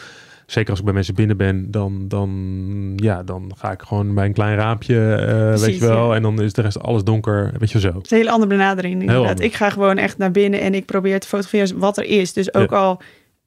[0.46, 4.26] zeker als ik bij mensen binnen ben, dan, dan, ja, dan ga ik gewoon bij
[4.26, 6.14] een klein raampje, eh, weet je wel, ja.
[6.14, 7.92] en dan is de rest alles donker, weet je zo.
[7.92, 9.40] het is een hele andere benadering inderdaad.
[9.40, 12.32] Ik ga gewoon echt naar binnen en ik probeer te fotograferen wat er is.
[12.32, 13.00] Dus ook al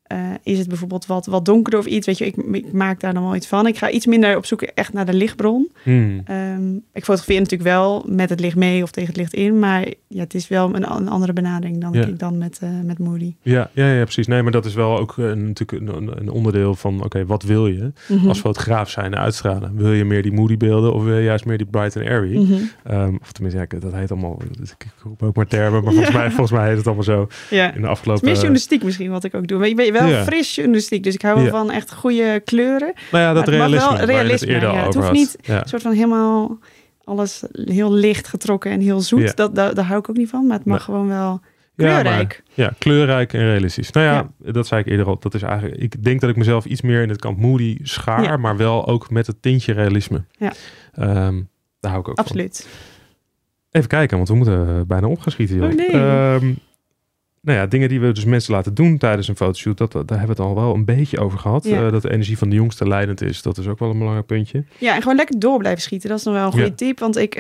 [0.09, 3.13] eh, is het bijvoorbeeld wat, wat donkerder of iets, weet je, ik, ik maak daar
[3.13, 3.67] dan wel iets van.
[3.67, 5.69] Ik ga iets minder op zoek echt naar de lichtbron.
[5.83, 6.21] Hmm.
[6.25, 9.85] Ehm, ik fotografeer natuurlijk wel met het licht mee of tegen het licht in, maar
[10.07, 12.05] ja, het is wel een, een andere benadering dan Ja.
[12.05, 13.33] ik dan met, eh, met Moody.
[13.41, 14.27] Ja, ja, ja, precies.
[14.27, 17.67] Nee, maar dat is wel ook eh, natuurlijk een, een onderdeel van, oké, wat wil
[17.67, 18.27] je Mhm.
[18.27, 19.71] als fotograaf zijn en uitstralen?
[19.75, 22.37] Wil je meer die moody beelden of wil je juist meer die bright and airy?
[22.37, 22.53] Mhm.
[22.83, 26.27] Ehm, of tenminste, ja, dat heet allemaal, ik roep ook maar termen, maar volgens, mij,
[26.31, 27.65] volgens mij heet het allemaal zo Ja.
[27.65, 28.25] in de Het is afgelopen...
[28.25, 29.59] meer journalistiek misschien wat ik ook doe.
[29.59, 30.23] Maar ben wel Ja.
[30.23, 31.49] fris journalistiek, dus ik hou wel Ja.
[31.49, 32.93] van echt goede kleuren.
[33.12, 34.85] Nou ja, dat realisme, wel het realisme, ja.
[34.85, 35.62] Het hoeft niet Ja.
[35.62, 36.57] Een soort van helemaal
[37.03, 39.21] alles heel licht getrokken en heel zoet.
[39.21, 39.31] Ja.
[39.35, 41.41] Dat, daar, hou ik ook niet van, maar het mag gewoon wel
[41.75, 42.43] Ja, kleurrijk.
[42.55, 43.91] maar- ja, kleurrijk en realistisch.
[43.91, 45.19] Nou ja, dat zei ik eerder al.
[45.19, 48.23] Dat is eigenlijk, ik denk dat ik mezelf iets meer in het kant moody schaar,
[48.23, 48.38] Ja.
[48.38, 50.23] maar wel ook met het tintje realisme.
[50.31, 50.51] Ja.
[50.93, 51.41] Ehm,
[51.79, 52.67] daar hou ik ook Absoluut.
[53.71, 55.55] Even kijken, want we moeten bijna opgeschieten.
[55.55, 55.65] Joh.
[55.69, 55.88] Oh, nee.
[55.89, 56.53] Ehm,
[57.49, 60.25] nou ja, dingen die we dus mensen laten doen tijdens een fotoshoot, dat, daar hebben
[60.25, 61.63] we het al wel een beetje over gehad.
[61.63, 61.85] Ja.
[61.85, 64.25] Eh, dat de energie van de jongste leidend is, dat is ook wel een belangrijk
[64.27, 64.63] puntje.
[64.77, 66.09] Ja, en gewoon lekker door blijven schieten.
[66.09, 66.73] Dat is nog wel een goede Ja.
[66.75, 66.99] tip.
[66.99, 67.33] Want ik,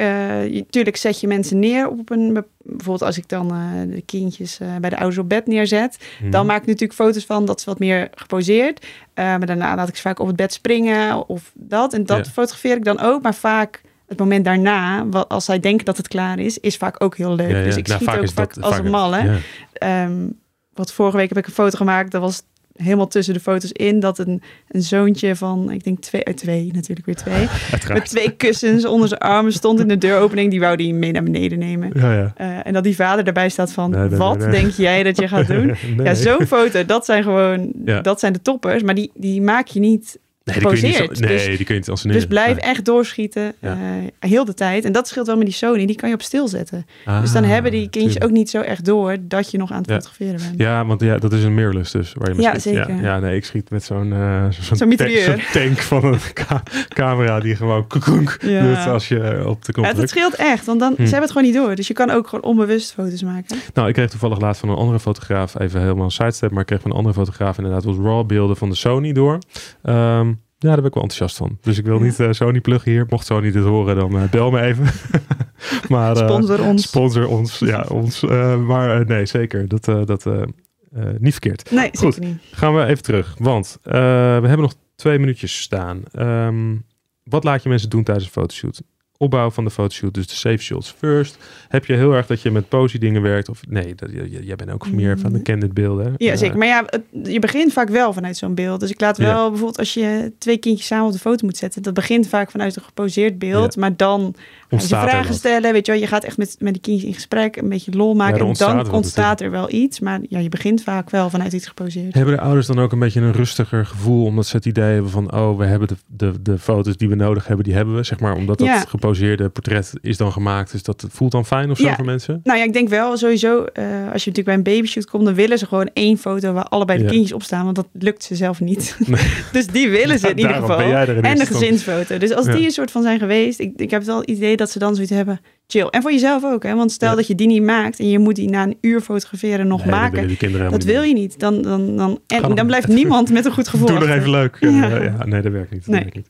[0.69, 2.33] tuurlijk zet je mensen neer op een...
[2.33, 5.97] be- Bijvoorbeeld als ik dan eh, de kindjes bij de ouders op bed neerzet.
[6.21, 6.31] Mhm.
[6.31, 8.85] Dan maak ik natuurlijk foto's van dat is wat meer geposeerd.
[9.15, 11.93] Maar daarna laat ik ze vaak op het bed springen of dat.
[11.93, 12.31] En dat Ja.
[12.31, 13.21] fotografeer ik dan ook.
[13.21, 17.03] Maar vaak het moment daarna, wat, als zij denken dat het klaar is, is vaak
[17.03, 17.49] ook heel leuk.
[17.51, 17.63] Ja, ja.
[17.63, 19.11] Dus ik Nou, schiet ook vaak dat- als vaak- een mal.
[19.13, 19.23] Hè?
[19.31, 19.37] Ja.
[19.73, 20.27] Ehm,
[20.73, 22.11] wat vorige week heb ik een foto gemaakt.
[22.11, 22.41] Dat was
[22.73, 23.99] helemaal tussen de foto's in.
[23.99, 27.47] Dat een, een zoontje van, ik denk twee, eh, twee natuurlijk weer twee.
[27.93, 30.49] Met twee kussens onder zijn armen stond in de deuropening.
[30.51, 31.89] Die wou die mee naar beneden nemen.
[31.93, 32.33] Ja, ja.
[32.35, 34.49] Eh, en dat die vader daarbij staat van, Nee, nee, nee, wat nee.
[34.49, 35.75] denk jij dat je gaat doen?
[35.97, 38.83] Ja, zo'n foto, dat zijn gewoon, dat zijn de toppers.
[38.83, 41.65] Maar die, die maak je niet nee, die kun je niet, zo- nee, Dus- die
[41.65, 42.13] kun je niet als neer.
[42.13, 43.77] dus blijf echt doorschieten, Ja.
[44.21, 44.85] eh, heel de tijd.
[44.85, 46.85] En dat scheelt wel met die Sony, die kan je op stil zetten.
[47.21, 48.23] dus dan Ah, hebben die kindjes tuurlijk.
[48.31, 49.93] ook niet zo echt door dat je nog aan het Ja.
[49.95, 50.59] fotograferen bent.
[50.59, 52.13] Ja, want ja, dat is een mirrorless dus.
[52.13, 52.61] Waar je Ja, schiet.
[52.61, 53.01] zeker.
[53.01, 57.55] Ja, nee, ik schiet met zo'n eh, zo'n Zo'n tank, van een ca- camera die
[57.55, 60.09] gewoon koekoenk doet als je op de knop dat drukt.
[60.09, 60.95] scheelt echt, want dan, Hm.
[60.95, 61.75] ze hebben het gewoon niet door.
[61.75, 63.57] Dus je kan ook gewoon onbewust foto's maken.
[63.73, 66.65] Nou, ik kreeg toevallig laatst van een andere fotograaf, even helemaal een sidestep, maar ik
[66.67, 69.37] kreeg van een andere fotograaf inderdaad wat raw beelden van de Sony door.
[69.83, 70.31] Ehm,
[70.61, 71.57] ja, daar ben ik wel enthousiast van.
[71.61, 72.03] Dus ik wil Ja.
[72.03, 73.05] niet eh, Sony pluggen hier.
[73.09, 74.85] Mocht Sony dit horen, dan eh, bel me even.
[75.89, 76.81] maar, eh, Sponsor ons.
[76.87, 78.23] Sponsor ons, ja, ons.
[78.23, 79.67] Eh, maar eh, nee, zeker.
[79.67, 81.71] Dat, eh, dat eh, eh, niet verkeerd.
[81.71, 82.13] Nee, Goed.
[82.13, 82.41] zeker niet.
[82.51, 83.93] Gaan we even terug, want eh,
[84.39, 86.03] we hebben nog twee minuutjes staan.
[86.11, 86.75] Ehm,
[87.23, 88.81] wat laat je mensen doen tijdens een fotoshoot?
[89.21, 91.37] Opbouw van de fotoshoot, dus de safe shots first.
[91.69, 93.49] Heb je heel erg dat je met posy dingen werkt?
[93.49, 94.09] Of nee, dat,
[94.41, 95.43] jij bent ook meer van de Mm.
[95.43, 96.13] candid beelden.
[96.17, 96.57] Ja, zeker.
[96.57, 98.79] Maar ja, het- je begint vaak wel vanuit zo'n beeld.
[98.79, 99.47] Dus ik laat wel Ja.
[99.49, 101.81] bijvoorbeeld als je twee kindjes samen op de foto moet zetten.
[101.81, 103.75] Dat begint vaak vanuit een geposeerd beeld.
[103.77, 104.35] Maar dan
[104.69, 105.71] ga je vragen stellen.
[105.73, 107.55] Weet je wel, je gaat echt met, met die kindjes in gesprek.
[107.55, 108.39] Een beetje lol maken.
[108.39, 109.99] en dan ontstaat er wel iets.
[109.99, 112.13] Maar ja, je begint vaak wel vanuit iets geposeerd.
[112.13, 115.11] Hebben de ouders dan ook een beetje een rustiger gevoel, omdat ze het idee hebben
[115.11, 118.03] van, oh, we hebben de, de, de foto's die we nodig hebben, die hebben we,
[118.03, 118.83] zeg maar, omdat dat Ja.
[119.13, 121.95] Geposeerde portret is dan gemaakt, dus dat voelt dan fijn of zo Ja.
[121.95, 122.39] voor mensen?
[122.43, 125.33] Nou ja, ik denk wel sowieso, eh, als je natuurlijk bij een babyshoot komt, dan
[125.33, 127.09] willen ze gewoon één foto waar allebei de Ja.
[127.09, 128.95] kindjes op staan, want dat lukt ze zelf niet.
[129.05, 129.21] Nee.
[129.51, 130.79] dus die willen ze in ieder geval.
[130.79, 132.17] er in En de gezinsfoto.
[132.17, 134.69] Dus als die een soort van zijn geweest, ik, ik heb wel het idee dat
[134.71, 135.85] ze dan zoiets hebben, chill.
[135.89, 136.75] En voor jezelf ook, hè?
[136.75, 137.15] Want stel Ja.
[137.15, 139.89] dat je die niet maakt en je moet die na een uur fotograferen nog Nee,
[139.91, 140.37] maken.
[140.71, 141.39] Dat wil je niet.
[141.39, 143.87] Dan, dan, dan, en dan- blijft niemand met een goed gevoel.
[143.87, 144.17] Doe achter.
[144.17, 144.57] even leuk.
[144.59, 144.69] Ja.
[144.69, 145.01] Ja.
[145.03, 145.85] ja, nee, dat werkt niet.
[145.85, 145.99] Dat Nee.
[146.01, 146.27] werkt niet.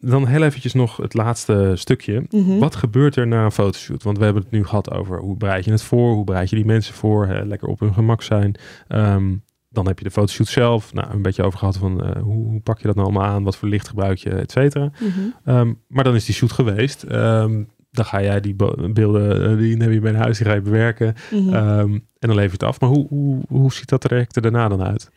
[0.00, 2.24] Dan heel eventjes nog het laatste stukje.
[2.30, 2.58] Mhm.
[2.58, 4.02] Wat gebeurt er na een fotoshoot?
[4.02, 6.12] Want we hebben het nu gehad over hoe bereid je het voor?
[6.12, 7.26] Hoe bereid je die mensen voor?
[7.26, 8.54] Hè, lekker op hun gemak zijn.
[8.88, 9.34] Ehm,
[9.68, 10.92] dan heb je de fotoshoot zelf.
[10.92, 13.44] Nou, een beetje over gehad van eh, hoe, hoe pak je dat nou allemaal aan?
[13.44, 14.90] Wat voor licht gebruik je, et cetera.
[15.00, 15.10] Mhm.
[15.44, 17.02] Ehm, maar dan is die shoot geweest.
[17.02, 18.54] Ehm, dan ga jij die
[18.92, 21.14] beelden, eh, die neem je mee naar huis, die ga je bewerken.
[21.30, 21.54] Mhm.
[22.18, 22.80] En dan lever je het af.
[22.80, 25.10] Maar hoe, hoe, hoe ziet dat traject er daarna dan uit?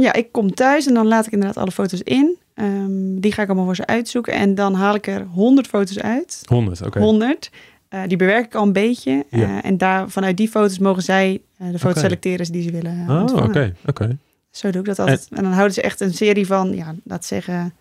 [0.00, 2.38] Ja, ik kom thuis en dan laat ik inderdaad alle foto's in.
[2.54, 4.32] Ehm, die ga ik allemaal voor ze uitzoeken.
[4.32, 6.42] En dan haal ik er 100 foto's uit.
[6.44, 6.98] 100, oké.
[6.98, 7.50] 100.
[7.88, 9.24] Eh, die bewerk ik al een beetje.
[9.30, 9.38] Ja.
[9.40, 13.06] Eh, en daar, vanuit die foto's mogen zij eh, de foto's selecteren die ze willen
[13.10, 14.18] Oh, oké, oké.
[14.50, 15.28] Zo doe ik dat altijd.
[15.30, 17.72] En, dan houden ze echt een serie van, ja, laat zeggen,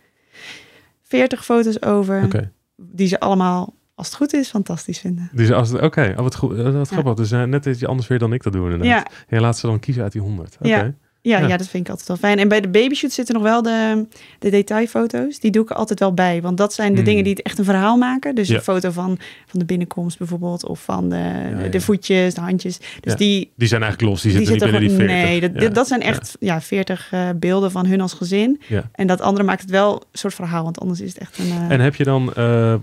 [1.03, 2.21] 40 foto's over.
[2.75, 5.29] Die ze allemaal, als het goed is, fantastisch vinden.
[5.33, 6.57] Dus als het- Oké, oh, wat goed.
[6.57, 7.13] Wat grappig.
[7.13, 8.87] Dus net iets anders weer dan ik dat doe inderdaad.
[8.87, 10.55] Ja, En je laat ze dan kiezen uit die 100.
[10.59, 10.67] Oké.
[10.67, 10.93] Ja.
[11.21, 11.47] Ja, Ja.
[11.47, 11.57] ja.
[11.57, 12.39] dat vind ik altijd wel fijn.
[12.39, 14.05] En bij de babyshoot zitten nog wel de,
[14.39, 15.39] de detailfoto's.
[15.39, 16.41] Die doe ik er altijd wel bij.
[16.41, 17.05] Want dat zijn de Hmm.
[17.05, 18.35] dingen die het echt een verhaal maken.
[18.35, 18.55] Dus Ja.
[18.55, 20.65] een foto van, van de binnenkomst bijvoorbeeld.
[20.65, 21.67] Of van de, ja.
[21.67, 22.79] de voetjes, de handjes.
[22.99, 24.21] Dus die, Die zijn eigenlijk los.
[24.21, 25.51] Die, die zitten niet binnen die gewoon- 40.
[25.51, 26.61] Nee, dat, dat zijn echt ja.
[26.61, 28.61] 40 eh, beelden van hun als gezin.
[28.91, 30.63] En dat andere maakt het wel een soort verhaal.
[30.63, 31.49] Want anders is het echt een...
[31.51, 32.75] eh, En heb je dan, eh,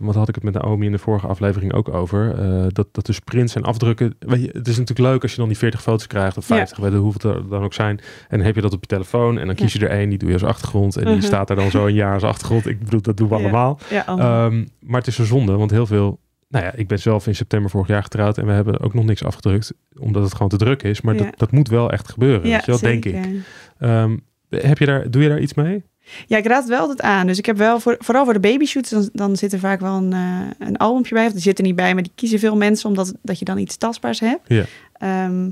[0.00, 2.34] wat had ik het met Naomi in de vorige aflevering ook over,
[2.74, 5.48] dat, dat dus prints en afdrukken, weet je, het is natuurlijk leuk als je dan
[5.48, 6.56] die 40 foto's krijgt, of Ja.
[6.56, 7.98] 50, weet je, hoeveel het er dan ook zijn.
[8.28, 10.18] En dan heb je dat op je telefoon en dan kies je er één, die
[10.18, 11.24] doe je als achtergrond en die Mhm.
[11.24, 12.66] staat er dan zo een jaar als achtergrond.
[12.66, 13.78] Ik bedoel, dat doen we allemaal.
[13.90, 16.18] Ehm, maar het is zo zonde, want heel veel.
[16.48, 19.04] Nou ja, ik ben zelf in september vorig jaar getrouwd en we hebben ook nog
[19.04, 21.00] niks afgedrukt, omdat het gewoon te druk is.
[21.00, 21.22] Maar Ja.
[21.24, 23.16] dat, dat moet wel echt gebeuren, ja, weet je wel, denk ik.
[23.78, 24.16] Ehm,
[24.48, 25.84] heb je daar, doe je daar iets mee?
[26.26, 27.26] Ja, ik raad het wel altijd aan.
[27.26, 29.96] Dus ik heb wel, voor, vooral voor de babyshoots, dan, dan zit er vaak wel
[29.96, 31.26] een, eh een albumpje bij.
[31.26, 33.58] Of die zit er niet bij, maar die kiezen veel mensen omdat dat je dan
[33.58, 34.40] iets tastbaars hebt.
[34.48, 34.64] Ja.
[34.92, 35.50] Ehm,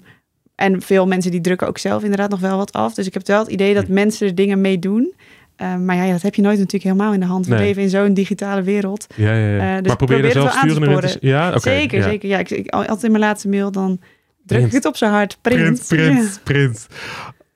[0.54, 2.94] en veel mensen die drukken ook zelf inderdaad nog wel wat af.
[2.94, 3.92] Dus ik heb wel het idee dat Hm.
[3.92, 5.14] mensen er dingen mee doen.
[5.56, 7.46] Ehm, maar ja, dat heb je nooit natuurlijk helemaal in de hand.
[7.46, 7.64] We Nee.
[7.66, 9.06] leven in zo'n digitale wereld.
[9.16, 9.76] Ja, ja, ja.
[9.76, 11.18] Eh, dus maar probeer je zelf wel aan te sturen te-.
[11.20, 11.58] Ja, oké.
[11.60, 12.04] zeker, ja.
[12.04, 12.28] zeker.
[12.28, 14.06] Ja, ik, ik, altijd in mijn laatste mail dan druk
[14.46, 14.66] Print.
[14.66, 15.38] ik het op zo hard.
[15.40, 15.84] Print.
[15.88, 16.86] Print, print, print.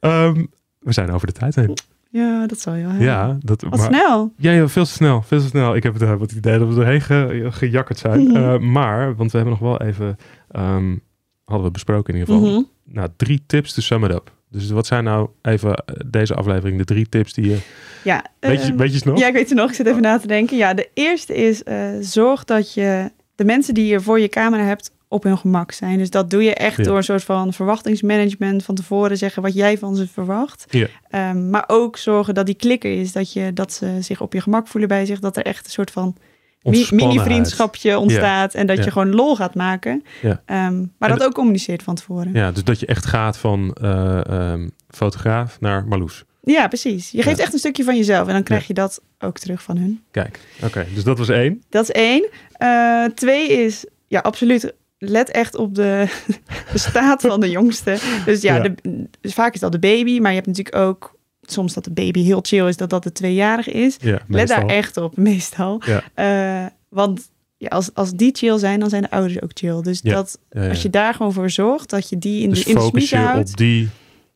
[0.00, 0.44] Ehm,
[0.78, 1.74] we zijn over de tijd heen.
[2.10, 4.32] Ja, dat zal je wel Ja, dat, Wat snel.
[4.36, 5.22] Ja, ja, veel te snel.
[5.22, 5.76] Veel te snel.
[5.76, 8.32] Ik heb het, uh, wat idee dat we doorheen ge, gejakkerd zijn.
[8.72, 10.16] Maar, want we hebben nog wel even,
[10.56, 11.00] um,
[11.48, 12.68] hadden we besproken in ieder geval, mm -hmm.
[12.84, 14.32] nou, drie tips to sum it up.
[14.50, 17.58] Dus wat zijn nou even eh, deze aflevering de drie tips die je...
[18.04, 19.18] Ja, weet, je, uh, weet je nog?
[19.18, 19.68] Ja, ik weet het nog.
[19.68, 20.56] Ik zit even na te denken.
[20.56, 24.62] Ja, de eerste is uh, zorg dat je de mensen die je voor je camera
[24.62, 25.98] hebt op hun gemak zijn.
[25.98, 26.82] Dus dat doe je echt ja.
[26.82, 30.66] door een soort van verwachtingsmanagement van tevoren zeggen wat jij van ze verwacht.
[30.70, 30.86] Ja.
[31.30, 34.40] Um, maar ook zorgen dat die klikker is, dat, je, dat ze zich op je
[34.40, 36.16] gemak voelen bij zich, dat er echt een soort van
[36.62, 38.58] mini-vriendschapje ontstaat ja.
[38.58, 38.84] en dat Ja.
[38.84, 40.02] je gewoon lol gaat maken.
[40.22, 40.30] Ja.
[40.30, 42.32] Um, maar En dat ook communiceert van tevoren.
[42.32, 46.24] Ja, dus dat je echt gaat van eh, ehm, fotograaf naar Marloes.
[46.42, 47.10] Ja, precies.
[47.10, 49.76] Je geeft echt een stukje van jezelf en dan krijg je dat ook terug van
[49.76, 50.02] hun.
[50.10, 50.86] Kijk, oké.
[50.94, 51.62] dus dat was één.
[51.68, 52.28] Dat is één.
[52.52, 54.74] Eh, twee is, ja, absoluut.
[54.98, 56.06] Let echt op de,
[56.72, 57.98] de staat van de jongste.
[58.24, 58.60] Dus ja, Ja.
[58.62, 61.16] De, vaak is dat de baby, maar je hebt natuurlijk ook
[61.52, 63.96] soms dat de baby heel chill is, dat dat de tweejarige is.
[64.00, 65.82] Ja, Let daar echt op, meestal.
[65.86, 66.02] Ja.
[66.14, 69.82] Eh, want ja, als, als die chill zijn, dan zijn de ouders ook chill.
[69.82, 70.14] Dus Ja.
[70.14, 70.38] dat,
[70.68, 73.10] als je daar gewoon voor zorgt, dat je die in dus de, in de focus
[73.10, 73.88] je houdt, op die,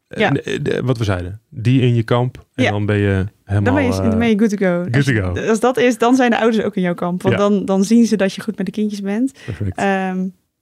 [0.09, 0.83] eh, Ja.
[0.83, 2.47] wat we zeiden, die in je kamp.
[2.55, 3.65] En dan ben je helemaal...
[3.65, 4.83] dan ben je, eh, dan ben je good to go.
[4.83, 5.49] good als, to go.
[5.49, 7.23] als dat is, dan zijn de ouders ook in jouw kamp.
[7.23, 9.33] Want dan, dan zien ze dat je goed met de kindjes bent.
[9.45, 9.77] perfect.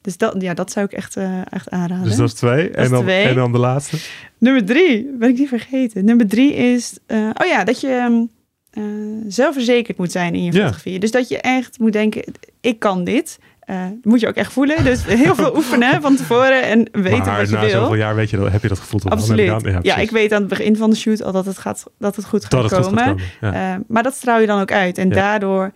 [0.02, 2.04] Dus dat, ja, dat zou ik echt, eh, echt aanraden.
[2.04, 2.70] dus dat is twee.
[2.70, 3.24] en, is dan, twee.
[3.24, 3.96] en dan de laatste.
[4.38, 6.04] Nummer drie, ben ik niet vergeten.
[6.04, 8.22] Nummer drie is, eh, oh ja, dat je ehm,
[8.70, 8.82] eh,
[9.28, 10.58] zelfverzekerd moet zijn in je Ja.
[10.58, 10.98] fotografie.
[10.98, 12.24] Dus dat je echt moet denken,
[12.60, 13.38] ik kan dit.
[13.66, 14.84] Dat moet je ook echt voelen.
[14.84, 17.70] Dus heel veel oefenen van tevoren en weten maar wat je na wil.
[17.70, 19.46] zoveel jaar weet je, dat- heb je dat gevoel toch Absoluut.
[19.46, 19.96] Ja, precies.
[19.96, 22.42] ik weet aan het begin van de shoot al dat het, gaat, dat het goed
[22.42, 22.98] gaat dat het goed komen.
[23.04, 23.54] gaat komen.
[23.54, 23.80] Ja.
[23.88, 24.98] Maar dat straal je dan ook uit.
[24.98, 25.14] En Ja.
[25.14, 25.72] daardoor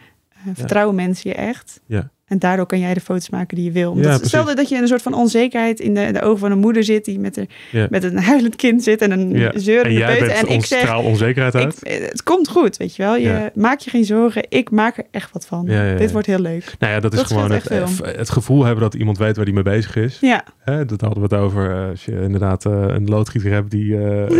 [0.54, 1.80] vertrouwen mensen je echt.
[1.86, 2.10] Ja.
[2.34, 3.90] En daardoor kan jij de foto's maken die je wil.
[3.90, 6.58] Omdat Ja, dat je in een soort van onzekerheid in de, de ogen van een
[6.58, 7.04] moeder zit...
[7.04, 7.86] die met, de, Ja.
[7.90, 9.52] met een huilend kind zit en een Ja.
[9.54, 11.76] zeurende en En ik zeg, onzekerheid uit.
[11.82, 13.16] ik, eh, het komt goed, weet je wel.
[13.16, 13.50] Je, Ja.
[13.54, 15.66] Maak je geen zorgen, ik maak er echt wat van.
[15.98, 16.74] Dit wordt heel leuk.
[16.78, 17.68] nou ja, dat is gewoon het,
[18.16, 20.18] het gevoel hebben dat iemand weet waar hij mee bezig is.
[20.20, 21.70] Ja, Hè, dat hadden we het over.
[21.70, 23.96] eh, als je inderdaad eh, een loodgieter hebt die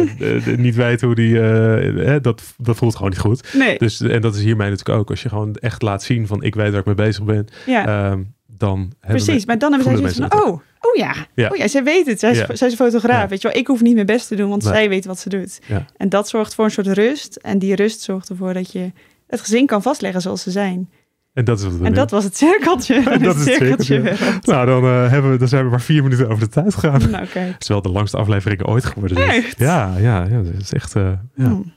[0.57, 1.36] niet weet hoe die.
[1.38, 3.55] hè, dat, dat voelt gewoon niet goed.
[3.59, 3.78] nee.
[3.78, 5.11] Dus, en dat is hiermee natuurlijk ook.
[5.11, 7.47] Als je gewoon echt laat zien van ik weet waar ik mee bezig ben.
[7.66, 7.84] ja.
[7.87, 11.14] Ehm, dan Precies, maar dan hebben zij voelen zoiets van, oh, oh ja.
[11.35, 11.49] Ja.
[11.49, 12.18] oh ja, zij weet het.
[12.20, 12.57] Zij is, Ja.
[12.57, 13.28] zij is fotograaf, Ja.
[13.28, 13.57] weet je wel.
[13.57, 14.72] Ik hoef niet mijn best te doen, want Nee.
[14.72, 15.61] zij weet wat ze doet.
[15.97, 17.37] En dat zorgt voor een soort rust.
[17.37, 18.93] En die rust zorgt ervoor dat je
[19.26, 20.91] het gezin kan vastleggen zoals ze zijn.
[21.32, 23.03] En dat is wat En dat was het cirkeltje.
[23.03, 24.14] Dat het is het cirkeltje.
[24.41, 27.11] Nou, dan, eh, hebben we, dan zijn we maar vier minuten over de tijd gegaan.
[27.11, 27.26] Nou.
[27.32, 29.16] Het is wel de langste aflevering ooit geworden.
[29.28, 29.59] Echt?
[29.59, 30.43] Ja, ja, ja.
[30.43, 30.97] Dat is echt.
[30.97, 31.03] eh,
[31.35, 31.45] ja.
[31.45, 31.72] Hmm.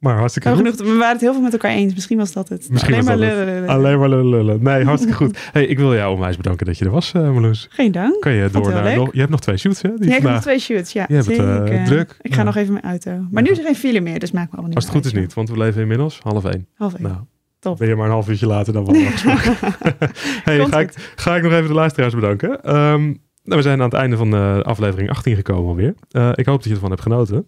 [0.00, 0.58] Maar hartstikke goed.
[0.58, 0.76] genoeg.
[0.92, 1.94] We waren het heel veel met elkaar eens.
[1.94, 2.68] Misschien was dat het.
[2.70, 3.68] Misschien Alleen maar dat lullen, lullen.
[3.68, 4.62] Alleen maar lullen, lullen.
[4.62, 5.38] Nee, hartstikke goed.
[5.52, 7.66] Hey, ik wil jou onwijs bedanken dat je er was, eh Marloes.
[7.70, 8.20] Geen dank.
[8.20, 9.12] Kan je door naar nog...
[9.12, 9.88] Je hebt nog twee shoots, hè?
[9.96, 10.92] Die Ja, ik heb nog twee shoots.
[10.92, 11.38] Ja, Je hebt het,
[11.70, 12.16] eh, druk.
[12.20, 12.44] Ik ga Ja.
[12.46, 13.10] nog even mijn auto.
[13.30, 15.04] Maar nu is er geen file meer, dus maakt me allemaal niet Als het goed
[15.04, 16.66] is niet, want we leven inmiddels half één.
[16.74, 17.02] Half één.
[17.02, 17.16] Nou,
[17.58, 17.78] Top.
[17.78, 19.78] ben je maar een half uurtje later dan we hadden afgesproken.
[20.44, 22.62] hey, Komt ga, ik, ga ik nog even de luisteraars bedanken.
[22.62, 23.04] Ehm,
[23.44, 25.94] nou, we zijn aan het einde van eh, aflevering 18 gekomen alweer.
[26.10, 27.46] Eh, ik hoop dat je ervan hebt genoten.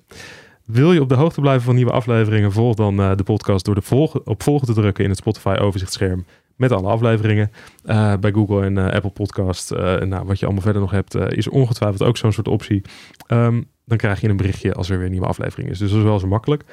[0.65, 2.53] Wil je op de hoogte blijven van nieuwe afleveringen?
[2.53, 5.57] Volg dan eh, de podcast door de volg op volgen te drukken in het Spotify
[5.61, 6.25] overzichtsscherm
[6.57, 7.51] met alle afleveringen.
[7.85, 11.15] Eh, bij Google en eh, Apple Podcast, en nou, wat je allemaal verder nog hebt,
[11.15, 12.83] is ongetwijfeld ook zo'n soort optie.
[13.27, 15.78] Ehm, dan krijg je een berichtje als er weer een nieuwe aflevering is.
[15.78, 16.64] Dus dat is wel zo makkelijk.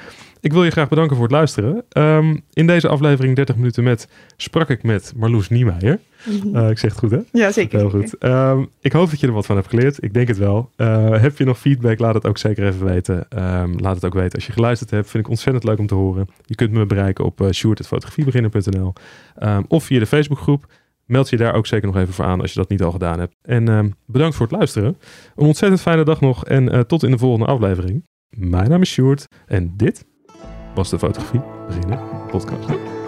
[0.41, 1.83] Ik wil je graag bedanken voor het luisteren.
[1.89, 4.07] Ehm, in deze aflevering 30 minuten met
[4.37, 5.99] sprak ik met Marloes Niemeyer.
[6.25, 6.55] Mhm.
[6.55, 7.19] Eh, ik zeg het goed, hè?
[7.31, 7.79] ja, zeker.
[7.79, 8.17] Heel goed.
[8.17, 10.03] Ehm, ik hoop dat je er wat van hebt geleerd.
[10.03, 10.69] Ik denk het wel.
[10.75, 11.99] Eh, heb je nog feedback?
[11.99, 13.25] Laat het ook zeker even weten.
[13.29, 15.09] Ehm, laat het ook weten als je geluisterd hebt.
[15.09, 16.29] Vind ik ontzettend leuk om te horen.
[16.45, 17.49] Je kunt me bereiken op uh,
[19.67, 20.65] of via de Facebookgroep.
[21.09, 23.19] Meld je daar ook zeker nog even voor aan als je dat niet al gedaan
[23.19, 23.35] hebt.
[23.41, 24.97] En ehm, bedankt voor het luisteren.
[25.35, 28.05] Een ontzettend fijne dag nog en eh, tot in de volgende aflevering.
[28.29, 30.05] Mijn naam is Sjoerd en dit
[30.75, 31.99] was de Fotografie Beginner
[32.31, 32.98] podcast.